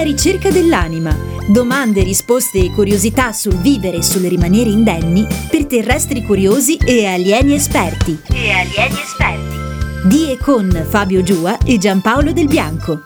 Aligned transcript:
Alla 0.00 0.08
ricerca 0.08 0.50
dell'anima. 0.50 1.14
Domande, 1.46 2.02
risposte 2.02 2.58
e 2.58 2.72
curiosità 2.72 3.32
sul 3.32 3.56
vivere 3.56 3.98
e 3.98 4.02
sul 4.02 4.22
rimanere 4.22 4.70
indenni 4.70 5.26
per 5.50 5.66
terrestri 5.66 6.22
curiosi 6.22 6.78
e 6.78 7.04
alieni 7.04 7.52
esperti. 7.52 8.18
E 8.32 8.50
alieni 8.50 8.98
esperti. 8.98 10.08
Di 10.08 10.30
e 10.32 10.38
con 10.38 10.70
Fabio 10.88 11.22
Giua 11.22 11.58
e 11.66 11.76
Giampaolo 11.76 12.32
Del 12.32 12.46
Bianco. 12.46 13.00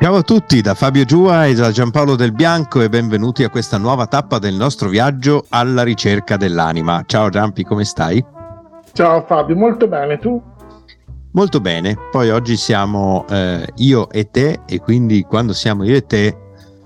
Ciao 0.00 0.16
a 0.16 0.22
tutti 0.22 0.60
da 0.60 0.74
Fabio 0.74 1.04
Giua 1.04 1.46
e 1.46 1.54
da 1.54 1.70
Giampaolo 1.70 2.16
Del 2.16 2.32
Bianco 2.32 2.80
e 2.80 2.88
benvenuti 2.88 3.44
a 3.44 3.50
questa 3.50 3.78
nuova 3.78 4.08
tappa 4.08 4.40
del 4.40 4.54
nostro 4.54 4.88
viaggio 4.88 5.44
alla 5.50 5.84
ricerca 5.84 6.36
dell'anima. 6.36 7.04
Ciao 7.06 7.28
Giampi, 7.28 7.62
come 7.62 7.84
stai? 7.84 8.24
Ciao 8.92 9.24
Fabio, 9.28 9.54
molto 9.54 9.86
bene, 9.86 10.18
tu? 10.18 10.56
Molto 11.32 11.60
bene, 11.60 11.96
poi 12.10 12.30
oggi 12.30 12.56
siamo 12.56 13.26
eh, 13.28 13.66
io 13.76 14.10
e 14.10 14.30
te 14.30 14.60
e 14.66 14.80
quindi 14.80 15.22
quando 15.22 15.52
siamo 15.52 15.84
io 15.84 15.94
e 15.94 16.06
te 16.06 16.36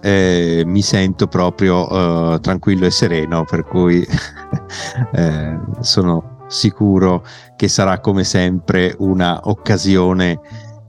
eh, 0.03 0.65
mi 0.67 0.83
sento 0.83 1.29
proprio 1.29 2.35
eh, 2.35 2.41
tranquillo 2.41 2.85
e 2.87 2.91
sereno, 2.91 3.45
per 3.45 3.65
cui 3.65 4.05
eh, 5.15 5.59
sono 5.81 6.47
sicuro 6.49 7.25
che 7.55 7.69
sarà 7.69 8.01
come 8.01 8.25
sempre 8.25 8.95
una 8.99 9.41
occasione 9.45 10.41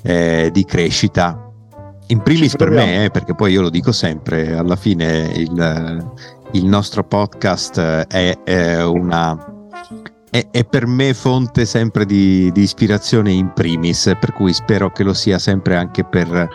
eh, 0.02 0.50
di 0.52 0.66
crescita. 0.66 1.40
In 2.08 2.22
primis 2.22 2.56
per 2.56 2.72
me, 2.72 3.06
eh, 3.06 3.10
perché 3.12 3.36
poi 3.36 3.52
io 3.54 3.62
lo 3.62 3.70
dico 3.70 3.92
sempre, 3.92 4.58
alla 4.58 4.76
fine 4.76 5.32
il, 5.36 6.12
il 6.52 6.66
nostro 6.66 7.04
podcast 7.04 7.80
è, 7.80 8.38
è 8.44 8.84
una 8.84 9.54
è, 10.34 10.48
è, 10.50 10.66
per 10.66 10.88
me 10.88 11.14
fonte 11.14 11.64
sempre 11.64 12.08
di, 12.08 12.52
di, 12.52 12.62
ispirazione 12.64 13.32
in 13.32 13.54
primis, 13.54 14.12
per 14.20 14.34
cui 14.34 14.52
spero 14.52 14.92
che 14.92 15.04
lo 15.04 15.14
sia 15.14 15.38
sempre 15.38 15.76
anche 15.76 16.04
per, 16.04 16.50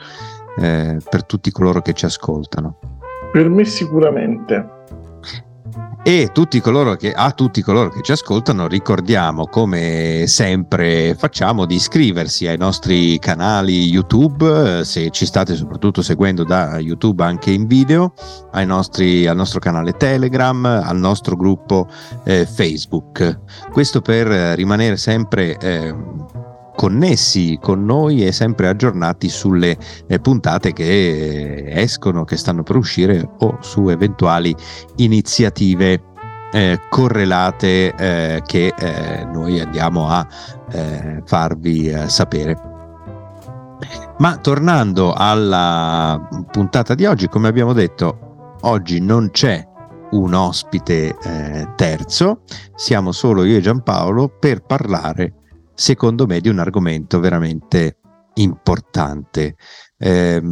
eh, 0.58 0.98
per 1.08 1.24
tutti 1.24 1.52
coloro 1.52 1.80
che 1.80 1.92
ci 1.92 2.04
ascoltano. 2.04 2.80
Per 3.30 3.48
me 3.48 3.64
sicuramente 3.64 4.77
e 6.08 6.30
tutti 6.32 6.58
che, 6.96 7.12
a 7.12 7.32
tutti 7.32 7.60
coloro 7.60 7.90
che 7.90 8.00
ci 8.00 8.12
ascoltano 8.12 8.66
ricordiamo 8.66 9.46
come 9.46 10.24
sempre 10.26 11.14
facciamo 11.14 11.66
di 11.66 11.74
iscriversi 11.74 12.46
ai 12.46 12.56
nostri 12.56 13.18
canali 13.18 13.90
YouTube 13.90 14.84
se 14.84 15.10
ci 15.10 15.26
state 15.26 15.54
soprattutto 15.54 16.00
seguendo 16.00 16.44
da 16.44 16.78
YouTube 16.78 17.22
anche 17.22 17.50
in 17.50 17.66
video 17.66 18.14
nostri, 18.64 19.26
al 19.26 19.36
nostro 19.36 19.60
canale 19.60 19.98
Telegram 19.98 20.64
al 20.64 20.96
nostro 20.96 21.36
gruppo 21.36 21.86
eh, 22.24 22.46
Facebook. 22.46 23.40
Questo 23.70 24.00
per 24.00 24.28
rimanere 24.56 24.96
sempre 24.96 25.58
eh, 25.58 25.94
connessi 26.78 27.58
con 27.60 27.84
noi 27.84 28.24
e 28.24 28.30
sempre 28.30 28.68
aggiornati 28.68 29.28
sulle 29.28 29.76
eh, 30.06 30.20
puntate 30.20 30.72
che 30.72 31.64
escono, 31.66 32.22
che 32.22 32.36
stanno 32.36 32.62
per 32.62 32.76
uscire 32.76 33.28
o 33.38 33.58
su 33.58 33.88
eventuali 33.88 34.54
iniziative 34.98 36.00
eh, 36.52 36.78
correlate 36.88 37.92
eh, 37.96 38.42
che 38.46 38.72
eh, 38.78 39.24
noi 39.24 39.58
andiamo 39.58 40.08
a 40.08 40.24
eh, 40.70 41.20
farvi 41.24 41.88
eh, 41.88 42.08
sapere. 42.08 42.56
Ma 44.18 44.36
tornando 44.36 45.12
alla 45.14 46.28
puntata 46.52 46.94
di 46.94 47.06
oggi, 47.06 47.26
come 47.26 47.48
abbiamo 47.48 47.72
detto, 47.72 48.56
oggi 48.60 49.00
non 49.00 49.30
c'è 49.32 49.66
un 50.10 50.32
ospite 50.32 51.16
terzo, 51.76 52.42
siamo 52.76 53.12
solo 53.12 53.44
io 53.44 53.58
e 53.58 53.60
Giampaolo 53.60 54.28
per 54.38 54.62
parlare 54.62 55.37
secondo 55.78 56.26
me, 56.26 56.40
di 56.40 56.48
un 56.48 56.58
argomento 56.58 57.20
veramente 57.20 57.98
importante. 58.34 59.54
Eh, 59.96 60.42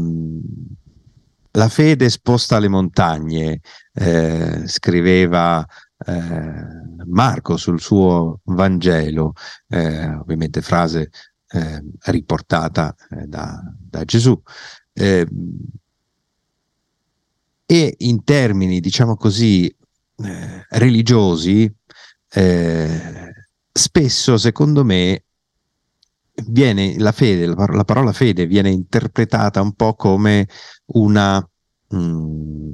la 1.50 1.68
fede 1.68 2.08
sposta 2.08 2.60
le 2.60 2.68
montagne, 2.68 3.60
eh, 3.92 4.62
scriveva 4.66 5.66
eh, 6.06 6.64
Marco 7.06 7.56
sul 7.56 7.80
suo 7.80 8.38
Vangelo, 8.44 9.32
eh, 9.68 10.06
ovviamente 10.14 10.62
frase 10.62 11.10
eh, 11.48 11.82
riportata 12.04 12.94
eh, 13.10 13.26
da, 13.26 13.60
da, 13.76 14.04
Gesù. 14.04 14.40
Ehm, 14.92 15.58
e 17.66 17.94
in 17.98 18.22
termini, 18.22 18.78
diciamo 18.78 19.16
così, 19.16 19.74
religiosi, 20.68 21.70
spesso, 23.76 24.36
secondo 24.38 24.84
me, 24.84 25.24
viene 26.46 26.98
la 26.98 27.12
fede, 27.12 27.46
la, 27.46 27.84
parola 27.84 28.12
fede 28.12 28.46
viene 28.46 28.70
interpretata 28.70 29.60
un 29.60 29.72
po' 29.74 29.94
come 29.94 30.48
una 30.86 31.38
mh, 31.88 31.96
mm, 31.96 32.72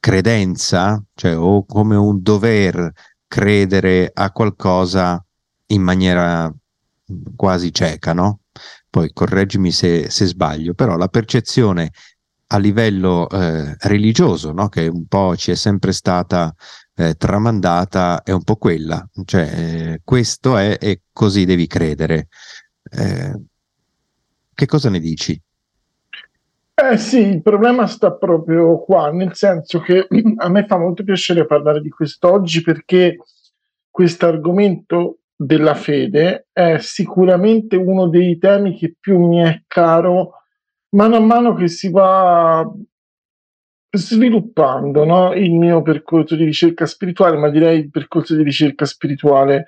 credenza, 0.00 1.02
cioè 1.14 1.36
o 1.36 1.64
come 1.64 1.96
un 1.96 2.22
dover 2.22 2.92
credere 3.26 4.10
a 4.12 4.30
qualcosa 4.32 5.24
in 5.66 5.82
maniera 5.82 6.48
mm, 6.48 7.34
quasi 7.36 7.72
cieca, 7.72 8.12
no? 8.12 8.40
Poi 8.88 9.10
correggimi 9.12 9.70
se, 9.72 10.10
se 10.10 10.26
sbaglio, 10.26 10.74
però 10.74 10.96
la 10.96 11.08
percezione 11.08 11.92
a 12.52 12.58
livello 12.58 13.28
eh, 13.30 13.74
religioso, 13.80 14.52
no? 14.52 14.68
che 14.68 14.86
un 14.86 15.06
po' 15.06 15.34
ci 15.36 15.50
è 15.50 15.54
sempre 15.54 15.92
stata 15.92 16.54
eh, 16.94 17.14
tramandata 17.14 18.22
è 18.22 18.32
un 18.32 18.42
po' 18.42 18.56
quella, 18.56 19.06
cioè 19.24 19.42
eh, 19.42 20.00
questo 20.04 20.56
è 20.56 20.76
e 20.80 21.02
così 21.12 21.44
devi 21.44 21.66
credere. 21.66 22.28
Eh, 22.90 23.40
che 24.54 24.66
cosa 24.66 24.90
ne 24.90 25.00
dici? 25.00 25.40
Eh 26.74 26.96
sì, 26.98 27.20
il 27.20 27.42
problema 27.42 27.86
sta 27.86 28.12
proprio 28.12 28.78
qua, 28.82 29.10
nel 29.10 29.34
senso 29.34 29.80
che 29.80 30.06
a 30.36 30.48
me 30.48 30.66
fa 30.66 30.78
molto 30.78 31.04
piacere 31.04 31.46
parlare 31.46 31.80
di 31.80 31.90
quest'oggi 31.90 32.62
perché 32.62 33.16
questo 33.90 34.26
argomento 34.26 35.18
della 35.36 35.74
fede 35.74 36.46
è 36.52 36.78
sicuramente 36.78 37.76
uno 37.76 38.08
dei 38.08 38.38
temi 38.38 38.76
che 38.76 38.94
più 38.98 39.18
mi 39.18 39.38
è 39.40 39.62
caro 39.66 40.42
mano 40.90 41.16
a 41.16 41.20
mano 41.20 41.54
che 41.54 41.68
si 41.68 41.90
va 41.90 42.70
sviluppando 43.94 45.04
no, 45.04 45.34
il 45.34 45.52
mio 45.52 45.82
percorso 45.82 46.34
di 46.34 46.44
ricerca 46.44 46.86
spirituale, 46.86 47.36
ma 47.36 47.50
direi 47.50 47.78
il 47.78 47.90
percorso 47.90 48.34
di 48.34 48.42
ricerca 48.42 48.86
spirituale 48.86 49.66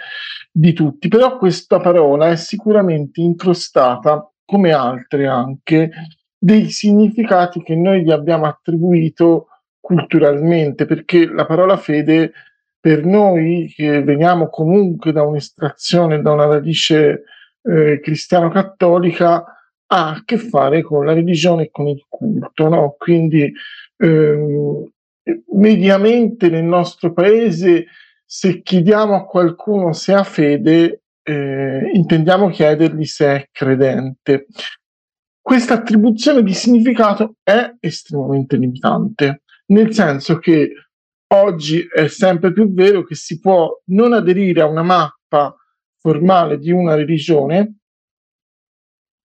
di 0.50 0.72
tutti. 0.72 1.08
Però 1.08 1.36
questa 1.36 1.78
parola 1.78 2.30
è 2.30 2.36
sicuramente 2.36 3.20
incrostata, 3.20 4.26
come 4.46 4.72
altre 4.72 5.26
anche, 5.26 5.90
dei 6.38 6.70
significati 6.70 7.62
che 7.62 7.74
noi 7.74 8.02
gli 8.02 8.10
abbiamo 8.10 8.46
attribuito 8.46 9.48
culturalmente, 9.78 10.86
perché 10.86 11.26
la 11.26 11.44
parola 11.44 11.76
fede 11.76 12.32
per 12.80 13.04
noi 13.04 13.72
che 13.74 14.02
veniamo 14.02 14.48
comunque 14.48 15.12
da 15.12 15.22
un'estrazione, 15.22 16.20
da 16.20 16.32
una 16.32 16.46
radice 16.46 17.24
eh, 17.62 18.00
cristiano-cattolica, 18.00 19.44
ha 19.86 20.08
a 20.08 20.22
che 20.24 20.38
fare 20.38 20.82
con 20.82 21.04
la 21.04 21.12
religione 21.12 21.64
e 21.64 21.70
con 21.70 21.88
il 21.88 22.04
culto, 22.08 22.68
no? 22.68 22.94
Quindi 22.98 23.52
mediamente 25.52 26.48
nel 26.48 26.64
nostro 26.64 27.12
paese 27.12 27.86
se 28.24 28.62
chiediamo 28.62 29.14
a 29.14 29.24
qualcuno 29.24 29.92
se 29.92 30.12
ha 30.12 30.24
fede, 30.24 31.02
eh, 31.22 31.90
intendiamo 31.92 32.50
chiedergli 32.50 33.04
se 33.04 33.26
è 33.26 33.48
credente. 33.52 34.46
Questa 35.40 35.74
attribuzione 35.74 36.42
di 36.42 36.54
significato 36.54 37.36
è 37.42 37.74
estremamente 37.78 38.56
limitante, 38.56 39.42
nel 39.66 39.92
senso 39.92 40.38
che 40.38 40.72
oggi 41.34 41.86
è 41.86 42.08
sempre 42.08 42.52
più 42.52 42.72
vero 42.72 43.04
che 43.04 43.14
si 43.14 43.38
può 43.38 43.70
non 43.86 44.12
aderire 44.12 44.62
a 44.62 44.66
una 44.66 44.82
mappa 44.82 45.54
formale 45.98 46.58
di 46.58 46.70
una 46.70 46.94
religione, 46.94 47.76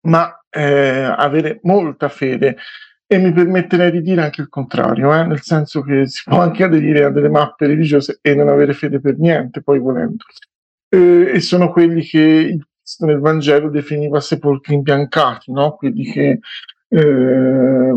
ma 0.07 0.43
eh, 0.49 1.03
avere 1.17 1.61
molta 1.63 2.09
fede 2.09 2.57
e 3.09 3.19
mi 3.19 3.33
permetterei 3.33 3.93
di 3.93 4.03
dire 4.03 4.23
anche 4.23 4.41
il 4.41 4.49
contrario, 4.49 5.15
eh? 5.15 5.25
nel 5.25 5.41
senso 5.41 5.83
che 5.83 6.07
si 6.09 6.23
può 6.25 6.41
anche 6.41 6.65
aderire 6.65 7.05
a 7.05 7.11
delle 7.11 7.29
mappe 7.29 7.67
religiose 7.67 8.19
e 8.21 8.35
non 8.35 8.49
avere 8.49 8.73
fede 8.73 9.01
per 9.01 9.19
niente, 9.19 9.63
poi 9.63 9.79
volendo. 9.79 10.25
Eh, 10.89 11.33
e 11.35 11.41
sono 11.41 11.71
quelli 11.71 12.03
che 12.03 12.59
nel 13.01 13.19
Vangelo 13.19 13.71
definiva 13.71 14.21
sepolcri 14.21 14.75
imbiancati, 14.75 15.53
no? 15.53 15.77
quelli 15.77 16.05
che 16.05 16.41
eh, 16.89 17.93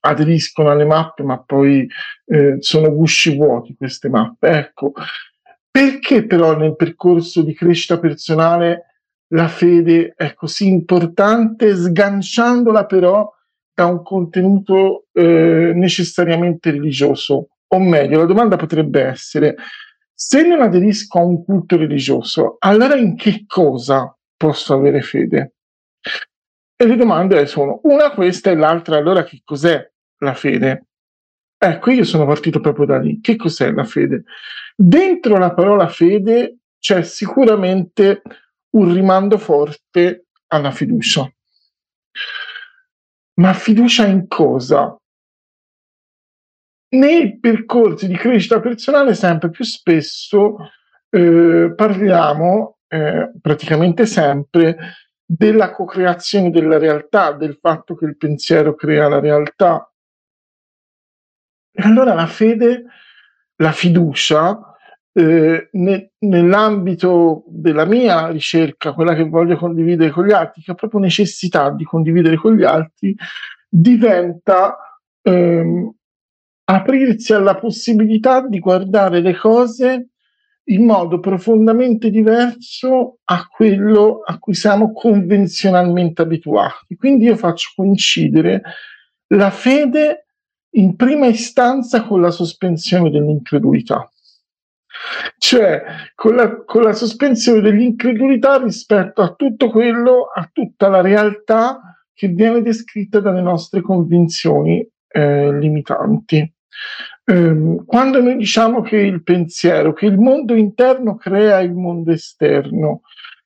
aderiscono 0.00 0.70
alle 0.70 0.84
mappe 0.84 1.22
ma 1.22 1.38
poi 1.40 1.88
eh, 2.26 2.56
sono 2.60 2.92
gusci 2.94 3.36
vuoti 3.36 3.74
queste 3.76 4.08
mappe. 4.08 4.48
Ecco, 4.48 4.92
perché 5.68 6.26
però 6.26 6.56
nel 6.56 6.76
percorso 6.76 7.42
di 7.42 7.54
crescita 7.54 7.98
personale 7.98 8.84
la 9.32 9.48
fede 9.48 10.14
è 10.16 10.34
così 10.34 10.68
importante, 10.68 11.74
sganciandola 11.74 12.86
però 12.86 13.30
da 13.78 13.86
un 13.86 14.02
contenuto 14.02 15.06
eh, 15.12 15.70
necessariamente 15.72 16.72
religioso. 16.72 17.50
O 17.68 17.78
meglio, 17.78 18.18
la 18.18 18.24
domanda 18.24 18.56
potrebbe 18.56 19.02
essere, 19.02 19.54
se 20.12 20.44
non 20.44 20.62
aderisco 20.62 21.20
a 21.20 21.22
un 21.22 21.44
culto 21.44 21.76
religioso, 21.76 22.56
allora 22.58 22.96
in 22.96 23.14
che 23.14 23.44
cosa 23.46 24.12
posso 24.36 24.74
avere 24.74 25.00
fede? 25.00 25.52
E 26.74 26.86
le 26.86 26.96
domande 26.96 27.46
sono 27.46 27.78
una 27.84 28.10
questa 28.10 28.50
e 28.50 28.56
l'altra, 28.56 28.96
allora 28.96 29.22
che 29.22 29.42
cos'è 29.44 29.88
la 30.22 30.34
fede? 30.34 30.86
Ecco, 31.56 31.90
io 31.92 32.02
sono 32.02 32.26
partito 32.26 32.58
proprio 32.58 32.86
da 32.86 32.98
lì. 32.98 33.20
Che 33.20 33.36
cos'è 33.36 33.70
la 33.70 33.84
fede? 33.84 34.24
Dentro 34.74 35.38
la 35.38 35.54
parola 35.54 35.86
fede 35.86 36.58
c'è 36.80 37.02
sicuramente 37.02 38.22
un 38.70 38.92
rimando 38.92 39.38
forte 39.38 40.26
alla 40.48 40.72
fiducia. 40.72 41.30
Ma 43.38 43.52
fiducia 43.54 44.06
in 44.06 44.26
cosa? 44.26 44.96
Nei 46.90 47.38
percorsi 47.38 48.06
di 48.06 48.16
crescita 48.16 48.60
personale 48.60 49.14
sempre 49.14 49.50
più 49.50 49.64
spesso 49.64 50.56
eh, 51.10 51.72
parliamo, 51.74 52.78
eh, 52.88 53.32
praticamente 53.40 54.06
sempre, 54.06 54.76
della 55.24 55.70
co-creazione 55.70 56.50
della 56.50 56.78
realtà, 56.78 57.32
del 57.32 57.58
fatto 57.60 57.94
che 57.94 58.06
il 58.06 58.16
pensiero 58.16 58.74
crea 58.74 59.08
la 59.08 59.20
realtà. 59.20 59.92
E 61.70 61.82
allora 61.82 62.14
la 62.14 62.26
fede, 62.26 62.86
la 63.56 63.72
fiducia, 63.72 64.67
eh, 65.12 65.68
ne, 65.72 66.10
nell'ambito 66.18 67.44
della 67.48 67.84
mia 67.84 68.28
ricerca, 68.28 68.92
quella 68.92 69.14
che 69.14 69.24
voglio 69.24 69.56
condividere 69.56 70.10
con 70.10 70.26
gli 70.26 70.32
altri, 70.32 70.62
che 70.62 70.70
ha 70.70 70.74
proprio 70.74 71.00
necessità 71.00 71.70
di 71.70 71.84
condividere 71.84 72.36
con 72.36 72.54
gli 72.54 72.64
altri, 72.64 73.14
diventa 73.68 74.76
ehm, 75.22 75.92
aprirsi 76.64 77.32
alla 77.32 77.56
possibilità 77.56 78.46
di 78.46 78.58
guardare 78.58 79.20
le 79.20 79.34
cose 79.34 80.08
in 80.64 80.84
modo 80.84 81.18
profondamente 81.18 82.10
diverso 82.10 83.20
a 83.24 83.46
quello 83.46 84.20
a 84.24 84.38
cui 84.38 84.54
siamo 84.54 84.92
convenzionalmente 84.92 86.20
abituati. 86.20 86.94
Quindi 86.96 87.24
io 87.24 87.36
faccio 87.36 87.70
coincidere 87.74 88.62
la 89.28 89.50
fede 89.50 90.26
in 90.72 90.94
prima 90.94 91.26
istanza 91.26 92.04
con 92.04 92.20
la 92.20 92.30
sospensione 92.30 93.10
dell'incredulità 93.10 94.10
cioè 95.38 95.82
con 96.14 96.34
la, 96.34 96.64
con 96.64 96.82
la 96.82 96.92
sospensione 96.92 97.60
dell'incredulità 97.60 98.62
rispetto 98.62 99.22
a 99.22 99.34
tutto 99.34 99.70
quello, 99.70 100.30
a 100.34 100.48
tutta 100.52 100.88
la 100.88 101.00
realtà 101.00 101.80
che 102.12 102.28
viene 102.28 102.62
descritta 102.62 103.20
dalle 103.20 103.42
nostre 103.42 103.80
convinzioni 103.80 104.86
eh, 105.08 105.52
limitanti. 105.58 106.52
Um, 107.26 107.84
quando 107.84 108.20
noi 108.20 108.36
diciamo 108.36 108.80
che 108.82 108.96
il 108.96 109.22
pensiero, 109.22 109.92
che 109.92 110.06
il 110.06 110.18
mondo 110.18 110.54
interno 110.54 111.16
crea 111.16 111.60
il 111.60 111.74
mondo 111.74 112.10
esterno, 112.10 113.02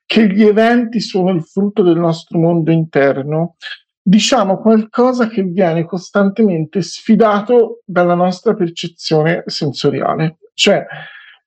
che 0.06 0.26
gli 0.26 0.44
eventi 0.44 1.00
sono 1.00 1.30
il 1.30 1.42
frutto 1.42 1.82
del 1.82 1.98
nostro 1.98 2.38
mondo 2.38 2.70
interno, 2.70 3.56
diciamo 4.00 4.58
qualcosa 4.58 5.28
che 5.28 5.42
viene 5.42 5.84
costantemente 5.84 6.82
sfidato 6.82 7.82
dalla 7.84 8.14
nostra 8.14 8.54
percezione 8.54 9.42
sensoriale. 9.46 10.38
Cioè, 10.54 10.86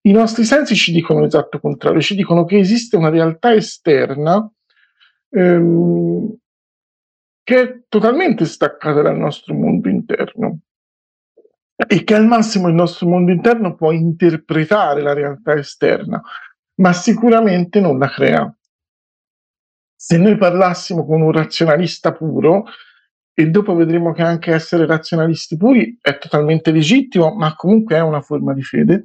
i 0.06 0.12
nostri 0.12 0.44
sensi 0.44 0.76
ci 0.76 0.92
dicono 0.92 1.22
l'esatto 1.22 1.60
contrario, 1.60 2.02
ci 2.02 2.16
dicono 2.16 2.46
che 2.46 2.58
esiste 2.58 2.96
una 2.96 3.10
realtà 3.10 3.54
esterna 3.54 4.50
ehm, 5.30 6.36
che 7.44 7.62
è 7.62 7.84
totalmente 7.88 8.46
staccata 8.46 9.02
dal 9.02 9.18
nostro 9.18 9.54
mondo 9.54 9.90
interno 9.90 10.60
e 11.76 12.04
che 12.04 12.16
al 12.16 12.26
massimo 12.26 12.68
il 12.68 12.76
nostro 12.76 13.08
mondo 13.08 13.32
interno 13.32 13.76
può 13.76 13.92
interpretare 13.92 15.02
la 15.02 15.14
realtà 15.14 15.54
esterna, 15.54 16.22
ma 16.76 16.94
sicuramente 16.94 17.80
non 17.80 17.98
la 17.98 18.10
crea. 18.10 18.58
Se 19.96 20.18
noi 20.18 20.38
parlassimo 20.38 21.06
con 21.06 21.22
un 21.22 21.32
razionalista 21.32 22.14
puro, 22.14 22.66
e 23.38 23.50
dopo 23.50 23.76
vedremo 23.76 24.14
che 24.14 24.22
anche 24.22 24.54
essere 24.54 24.86
razionalisti 24.86 25.58
puri 25.58 25.98
è 26.00 26.18
totalmente 26.18 26.72
legittimo, 26.72 27.34
ma 27.36 27.54
comunque 27.56 27.96
è 27.98 28.00
una 28.00 28.22
forma 28.22 28.54
di 28.54 28.64
fede, 28.64 29.04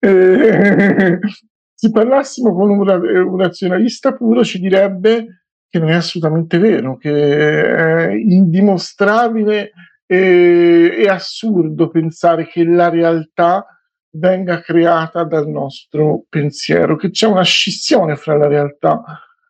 eh, 0.00 1.18
se 1.74 1.90
parlassimo 1.90 2.52
con 2.52 2.70
un, 2.70 3.36
razionalista 3.38 4.12
puro 4.12 4.44
ci 4.44 4.58
direbbe 4.58 5.44
che 5.68 5.78
non 5.78 5.90
è 5.90 5.94
assolutamente 5.94 6.58
vero, 6.58 6.96
che 6.96 8.08
è 8.08 8.10
indimostrabile 8.10 9.70
e, 10.04 10.96
e 10.98 11.08
assurdo 11.08 11.88
pensare 11.88 12.48
che 12.48 12.64
la 12.64 12.88
realtà 12.88 13.64
venga 14.14 14.60
creata 14.60 15.22
dal 15.22 15.48
nostro 15.48 16.24
pensiero, 16.28 16.96
che 16.96 17.10
c'è 17.10 17.28
una 17.28 17.44
scissione 17.44 18.16
fra 18.16 18.36
la 18.36 18.48
realtà 18.48 19.02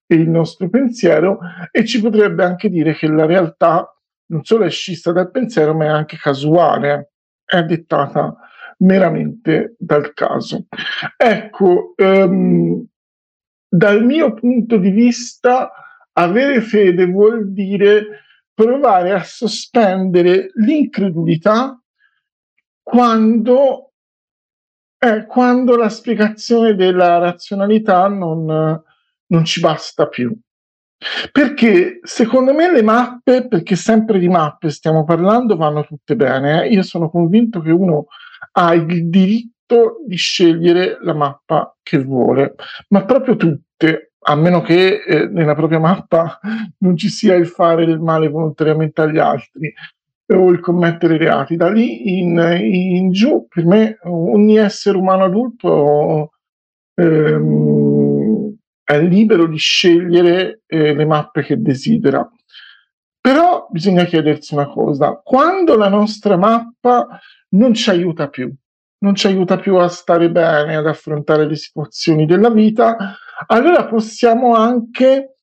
e 0.06 0.16
il 0.16 0.28
nostro 0.28 0.68
pensiero 0.68 1.38
e 1.70 1.86
ci 1.86 2.00
potrebbe 2.02 2.44
anche 2.44 2.68
dire 2.68 2.94
che 2.94 3.08
la 3.08 3.24
realtà 3.24 3.90
non 4.26 4.44
solo 4.44 4.64
è 4.64 4.70
scissa 4.70 5.12
dal 5.12 5.30
pensiero, 5.30 5.74
ma 5.74 5.86
è 5.86 5.88
anche 5.88 6.18
casuale, 6.18 7.12
è 7.44 7.62
dettata 7.62 8.36
meramente 8.80 9.74
dal 9.78 10.12
caso. 10.12 10.66
Ecco, 11.16 11.94
um, 11.96 12.84
dal 13.68 14.04
mio 14.04 14.34
punto 14.34 14.76
di 14.76 14.90
vista, 14.90 15.70
avere 16.12 16.60
fede 16.60 17.06
vuol 17.06 17.52
dire 17.52 18.24
provare 18.52 19.12
a 19.12 19.22
sospendere 19.22 20.50
l'incredulità 20.54 21.80
quando, 22.82 23.92
eh, 24.98 25.24
quando 25.26 25.76
la 25.76 25.88
spiegazione 25.88 26.74
della 26.74 27.18
razionalità 27.18 28.08
non, 28.08 28.82
non 29.26 29.44
ci 29.44 29.60
basta 29.60 30.08
più. 30.08 30.36
Perché 31.32 32.00
secondo 32.02 32.52
me 32.52 32.70
le 32.70 32.82
mappe, 32.82 33.48
perché 33.48 33.74
sempre 33.76 34.18
di 34.18 34.28
mappe 34.28 34.68
stiamo 34.68 35.04
parlando, 35.04 35.56
vanno 35.56 35.86
tutte 35.86 36.14
bene. 36.14 36.64
Eh? 36.64 36.72
Io 36.72 36.82
sono 36.82 37.08
convinto 37.08 37.62
che 37.62 37.70
uno 37.70 38.08
ha 38.52 38.74
il 38.74 39.08
diritto 39.08 40.02
di 40.06 40.16
scegliere 40.16 40.98
la 41.02 41.14
mappa 41.14 41.76
che 41.82 41.98
vuole, 42.02 42.54
ma 42.88 43.04
proprio 43.04 43.36
tutte, 43.36 44.12
a 44.22 44.34
meno 44.34 44.60
che 44.60 45.02
eh, 45.02 45.26
nella 45.28 45.54
propria 45.54 45.78
mappa 45.78 46.38
non 46.78 46.96
ci 46.96 47.08
sia 47.08 47.34
il 47.34 47.46
fare 47.46 47.86
del 47.86 48.00
male 48.00 48.28
volontariamente 48.28 49.00
agli 49.00 49.18
altri 49.18 49.72
eh, 50.26 50.34
o 50.34 50.50
il 50.50 50.60
commettere 50.60 51.16
reati. 51.16 51.56
Da 51.56 51.70
lì 51.70 52.18
in, 52.18 52.38
in 52.60 53.10
giù, 53.12 53.46
per 53.48 53.64
me, 53.64 53.98
ogni 54.02 54.56
essere 54.56 54.96
umano 54.96 55.24
adulto 55.24 56.32
ehm, 56.94 58.54
è 58.84 59.00
libero 59.00 59.46
di 59.46 59.56
scegliere 59.56 60.62
eh, 60.66 60.94
le 60.94 61.04
mappe 61.04 61.42
che 61.42 61.60
desidera. 61.60 62.28
Però 63.20 63.68
bisogna 63.70 64.04
chiedersi 64.04 64.54
una 64.54 64.66
cosa, 64.66 65.20
quando 65.22 65.76
la 65.76 65.88
nostra 65.88 66.36
mappa 66.36 67.20
non 67.50 67.74
ci 67.74 67.90
aiuta 67.90 68.28
più, 68.28 68.52
non 68.98 69.14
ci 69.14 69.26
aiuta 69.26 69.58
più 69.58 69.76
a 69.76 69.88
stare 69.88 70.30
bene, 70.30 70.76
ad 70.76 70.86
affrontare 70.86 71.46
le 71.46 71.56
situazioni 71.56 72.26
della 72.26 72.50
vita, 72.50 73.16
allora 73.46 73.86
possiamo 73.86 74.54
anche 74.54 75.36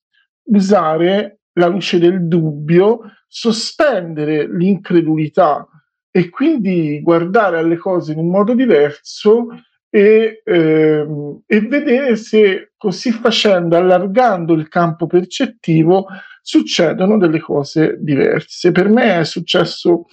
usare 0.44 1.40
la 1.54 1.66
luce 1.66 1.98
del 1.98 2.26
dubbio, 2.28 3.00
sospendere 3.26 4.46
l'incredulità 4.46 5.66
e 6.10 6.30
quindi 6.30 7.00
guardare 7.02 7.58
alle 7.58 7.76
cose 7.76 8.12
in 8.12 8.18
un 8.18 8.30
modo 8.30 8.54
diverso 8.54 9.48
e, 9.90 10.42
ehm, 10.44 11.42
e 11.46 11.60
vedere 11.60 12.16
se 12.16 12.72
così 12.76 13.10
facendo, 13.10 13.76
allargando 13.76 14.54
il 14.54 14.68
campo 14.68 15.06
percettivo, 15.06 16.06
succedono 16.42 17.18
delle 17.18 17.40
cose 17.40 17.96
diverse. 18.00 18.72
Per 18.72 18.88
me 18.88 19.18
è 19.18 19.24
successo 19.24 20.06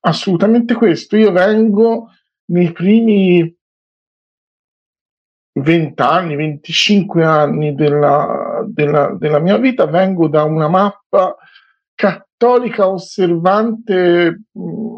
assolutamente 0.00 0.74
questo. 0.74 1.16
Io 1.16 1.32
vengo 1.32 2.10
nei 2.46 2.72
primi 2.72 3.56
20 5.52 6.02
anni, 6.02 6.36
25 6.36 7.24
anni 7.24 7.74
della, 7.74 8.64
della, 8.66 9.16
della 9.18 9.38
mia 9.38 9.56
vita, 9.58 9.86
vengo 9.86 10.28
da 10.28 10.44
una 10.44 10.68
mappa 10.68 11.36
cattolica 11.94 12.88
osservante 12.88 14.44
mm, 14.58 14.96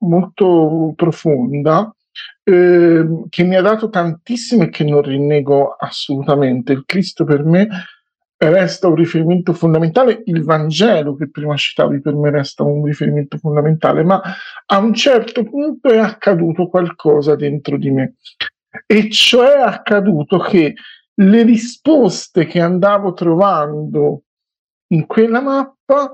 molto 0.00 0.92
profonda 0.94 1.92
eh, 2.44 3.24
che 3.28 3.42
mi 3.42 3.56
ha 3.56 3.60
dato 3.60 3.88
tantissimo 3.88 4.64
e 4.64 4.68
che 4.68 4.84
non 4.84 5.02
rinnego 5.02 5.74
assolutamente. 5.78 6.72
Il 6.72 6.84
Cristo 6.86 7.24
per 7.24 7.44
me 7.44 7.68
resta 8.38 8.86
un 8.86 8.94
riferimento 8.94 9.52
fondamentale, 9.52 10.22
il 10.26 10.44
Vangelo 10.44 11.16
che 11.16 11.28
prima 11.28 11.56
citavi 11.56 12.00
per 12.00 12.14
me 12.14 12.30
resta 12.30 12.62
un 12.62 12.84
riferimento 12.84 13.36
fondamentale, 13.36 14.04
ma 14.04 14.22
a 14.66 14.78
un 14.78 14.94
certo 14.94 15.42
punto 15.44 15.88
è 15.88 15.98
accaduto 15.98 16.68
qualcosa 16.68 17.34
dentro 17.34 17.76
di 17.76 17.90
me. 17.90 18.14
E 18.86 19.10
cioè 19.10 19.56
è 19.56 19.60
accaduto 19.60 20.38
che 20.38 20.74
le 21.14 21.42
risposte 21.42 22.46
che 22.46 22.60
andavo 22.60 23.12
trovando 23.12 24.22
in 24.92 25.06
quella 25.06 25.40
mappa 25.40 26.12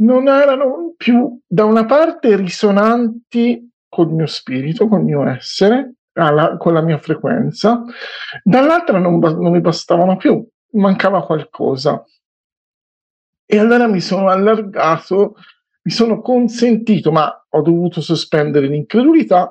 non 0.00 0.28
erano 0.28 0.94
più 0.96 1.38
da 1.46 1.64
una 1.64 1.84
parte 1.84 2.34
risonanti 2.36 3.70
col 3.88 4.12
mio 4.12 4.26
spirito, 4.26 4.88
col 4.88 5.04
mio 5.04 5.24
essere, 5.26 5.94
alla, 6.14 6.56
con 6.56 6.72
la 6.72 6.80
mia 6.80 6.98
frequenza, 6.98 7.82
dall'altra 8.42 8.98
non, 8.98 9.18
non 9.18 9.52
mi 9.52 9.60
bastavano 9.60 10.16
più, 10.16 10.44
mancava 10.72 11.24
qualcosa. 11.24 12.04
E 13.44 13.58
allora 13.58 13.86
mi 13.86 14.00
sono 14.00 14.28
allargato, 14.28 15.34
mi 15.82 15.90
sono 15.90 16.20
consentito, 16.20 17.10
ma 17.10 17.46
ho 17.48 17.62
dovuto 17.62 18.00
sospendere 18.00 18.68
l'incredulità 18.68 19.50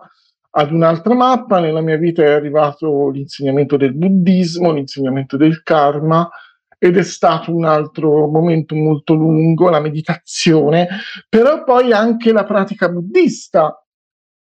ad 0.52 0.72
un'altra 0.72 1.14
mappa. 1.14 1.60
Nella 1.60 1.82
mia 1.82 1.98
vita 1.98 2.24
è 2.24 2.30
arrivato 2.30 3.10
l'insegnamento 3.10 3.76
del 3.76 3.94
buddismo, 3.94 4.72
l'insegnamento 4.72 5.36
del 5.36 5.64
karma, 5.64 6.30
ed 6.78 6.98
è 6.98 7.04
stato 7.04 7.54
un 7.54 7.66
altro 7.66 8.28
momento 8.28 8.74
molto 8.74 9.14
lungo, 9.14 9.70
la 9.70 9.82
meditazione, 9.82 10.88
però 11.28 11.66
poi 11.66 11.92
anche 11.92 12.32
la 12.32 12.46
pratica 12.46 12.88
buddista 12.88 13.86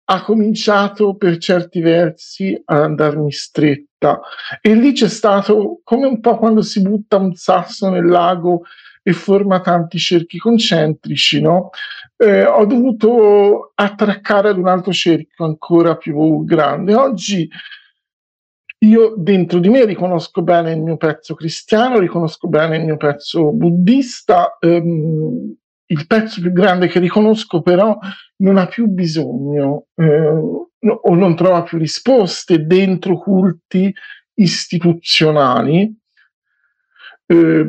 ha 0.08 0.24
cominciato 0.24 1.16
per 1.16 1.38
certi 1.38 1.82
versi 1.82 2.60
ad 2.66 2.82
andarmi 2.82 3.32
stretta 4.06 4.22
e 4.62 4.76
lì 4.76 4.92
c'è 4.92 5.10
stato 5.10 5.82
come 5.84 6.06
un 6.06 6.20
po' 6.20 6.38
quando 6.38 6.62
si 6.62 6.82
butta 6.82 7.18
un 7.18 7.34
sasso 7.34 7.90
nel 7.90 8.06
lago 8.06 8.64
e 9.02 9.14
forma 9.14 9.62
tanti 9.62 9.98
cerchi 9.98 10.38
concentrici, 10.38 11.40
no? 11.40 11.70
Eh, 12.18 12.46
ho 12.46 12.66
dovuto 12.66 13.72
attraccare 13.76 14.50
ad 14.50 14.58
un 14.58 14.68
altro 14.68 14.92
cerchio 14.92 15.46
ancora 15.46 15.96
più 15.96 16.44
grande. 16.44 16.96
Oggi 16.96 17.48
io 18.80 19.14
dentro 19.18 19.60
di 19.60 19.70
me 19.70 19.86
riconosco 19.86 20.42
bene 20.42 20.74
il 20.74 20.82
mio 20.82 20.98
pezzo 20.98 21.36
cristiano, 21.36 22.00
riconosco 22.00 22.48
bene 22.48 22.78
il 22.78 22.86
mio 22.86 22.98
pezzo 22.98 23.52
buddista, 23.52 24.58
ehm, 24.60 25.56
il 25.88 26.08
pezzo 26.08 26.42
più 26.42 26.52
grande 26.52 26.88
che 26.88 27.00
riconosco 27.00 27.62
però 27.62 27.98
non 28.38 28.58
ha 28.58 28.66
più 28.66 28.88
bisogno 28.88 29.86
eh, 29.96 30.65
o 30.79 31.15
non 31.15 31.36
trova 31.36 31.63
più 31.63 31.77
risposte 31.77 32.65
dentro 32.65 33.17
culti 33.17 33.94
istituzionali. 34.36 35.96
Eh, 37.25 37.65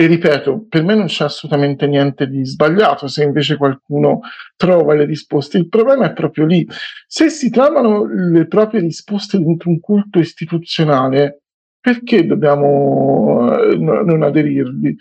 e 0.00 0.06
ripeto, 0.06 0.64
per 0.66 0.82
me 0.82 0.94
non 0.94 1.08
c'è 1.08 1.24
assolutamente 1.24 1.86
niente 1.86 2.26
di 2.26 2.42
sbagliato 2.46 3.06
se 3.06 3.22
invece 3.22 3.58
qualcuno 3.58 4.20
trova 4.56 4.94
le 4.94 5.04
risposte. 5.04 5.58
Il 5.58 5.68
problema 5.68 6.06
è 6.06 6.14
proprio 6.14 6.46
lì. 6.46 6.66
Se 7.06 7.28
si 7.28 7.50
trovano 7.50 8.06
le 8.06 8.46
proprie 8.46 8.80
risposte 8.80 9.38
dentro 9.38 9.68
un 9.68 9.78
culto 9.78 10.18
istituzionale, 10.18 11.42
perché 11.78 12.24
dobbiamo 12.24 13.54
eh, 13.54 13.76
non 13.76 14.22
aderirvi? 14.22 14.96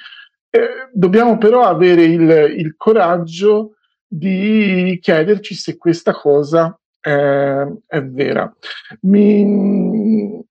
Eh, 0.50 0.90
dobbiamo 0.92 1.38
però 1.38 1.64
avere 1.64 2.04
il, 2.04 2.30
il, 2.58 2.76
coraggio 2.76 3.76
di 4.06 4.98
chiederci 5.02 5.56
se 5.56 5.78
questa 5.78 6.12
cosa 6.12 6.78
è, 7.10 7.68
è 7.88 8.04
vera. 8.04 8.54
Mi, 9.02 10.44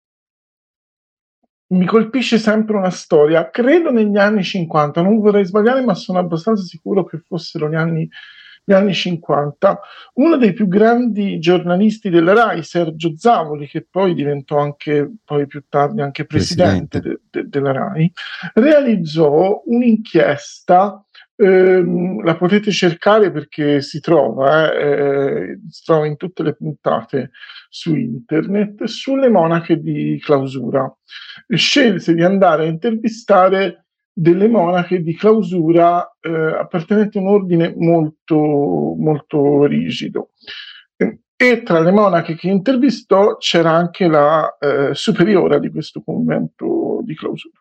mi 1.71 1.87
colpisce 1.87 2.39
sempre 2.39 2.77
una 2.77 2.91
storia, 2.91 3.51
credo 3.51 3.91
negli 3.91 4.17
anni 4.17 4.43
50, 4.43 5.03
non 5.03 5.21
vorrei 5.21 5.45
sbagliare, 5.45 5.85
ma 5.85 5.95
sono 5.95 6.19
abbastanza 6.19 6.63
sicuro 6.63 7.05
che 7.05 7.19
fossero 7.19 7.69
gli 7.69 7.75
anni 7.75 8.09
gli 8.69 8.75
anni 8.75 8.93
50, 8.93 9.81
uno 10.17 10.37
dei 10.37 10.53
più 10.53 10.69
grandi 10.69 11.39
giornalisti 11.39 12.11
della 12.11 12.35
RAI, 12.35 12.63
Sergio 12.63 13.17
Zavoli, 13.17 13.67
che 13.67 13.87
poi 13.91 14.13
diventò 14.13 14.59
anche 14.59 15.11
poi 15.25 15.47
più 15.47 15.65
tardi 15.71 16.03
anche 16.03 16.27
presidente, 16.27 17.01
presidente. 17.01 17.29
De, 17.31 17.45
de, 17.45 17.49
della 17.49 17.73
RAI, 17.73 18.13
realizzò 18.53 19.63
un'inchiesta 19.65 21.03
ehm, 21.39 22.23
la 22.25 22.37
potete 22.37 22.71
cercare 22.73 23.31
perché 23.31 23.81
si 23.81 24.01
trova, 24.01 24.73
eh, 24.73 24.91
eh, 24.91 25.61
si 25.69 25.85
trova 25.85 26.07
in 26.07 26.17
tutte 26.17 26.43
le 26.43 26.55
puntate 26.55 27.31
su 27.69 27.95
internet, 27.95 28.85
sulle 28.85 29.29
monache 29.31 29.81
di 29.81 30.21
clausura. 30.21 30.93
Scelse 31.49 32.15
di 32.15 32.23
andare 32.23 32.65
a 32.65 32.69
intervistare 32.69 33.87
delle 34.13 34.49
monache 34.49 35.01
di 35.01 35.15
clausura 35.15 36.17
eh, 36.21 36.31
appartenenti 36.31 37.19
a 37.19 37.21
un 37.21 37.29
ordine 37.29 37.73
molto, 37.77 38.37
molto 38.37 39.65
rigido. 39.65 40.31
E 41.41 41.63
tra 41.63 41.79
le 41.79 41.93
monache 41.93 42.35
che 42.35 42.49
intervistò 42.49 43.37
c'era 43.37 43.71
anche 43.71 44.09
la 44.09 44.57
eh, 44.59 44.93
superiora 44.93 45.61
di 45.61 45.71
questo 45.71 46.03
convento 46.03 47.01
di 47.05 47.15
clausura. 47.15 47.61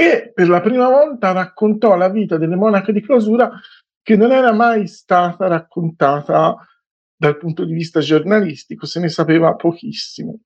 E 0.00 0.30
per 0.32 0.48
la 0.48 0.60
prima 0.60 0.88
volta 0.88 1.32
raccontò 1.32 1.96
la 1.96 2.08
vita 2.08 2.36
delle 2.36 2.54
monache 2.54 2.92
di 2.92 3.00
clausura 3.00 3.50
che 4.00 4.14
non 4.14 4.30
era 4.30 4.52
mai 4.52 4.86
stata 4.86 5.48
raccontata 5.48 6.56
dal 7.16 7.36
punto 7.36 7.64
di 7.64 7.72
vista 7.72 7.98
giornalistico, 7.98 8.86
se 8.86 9.00
ne 9.00 9.08
sapeva 9.08 9.56
pochissimo. 9.56 10.38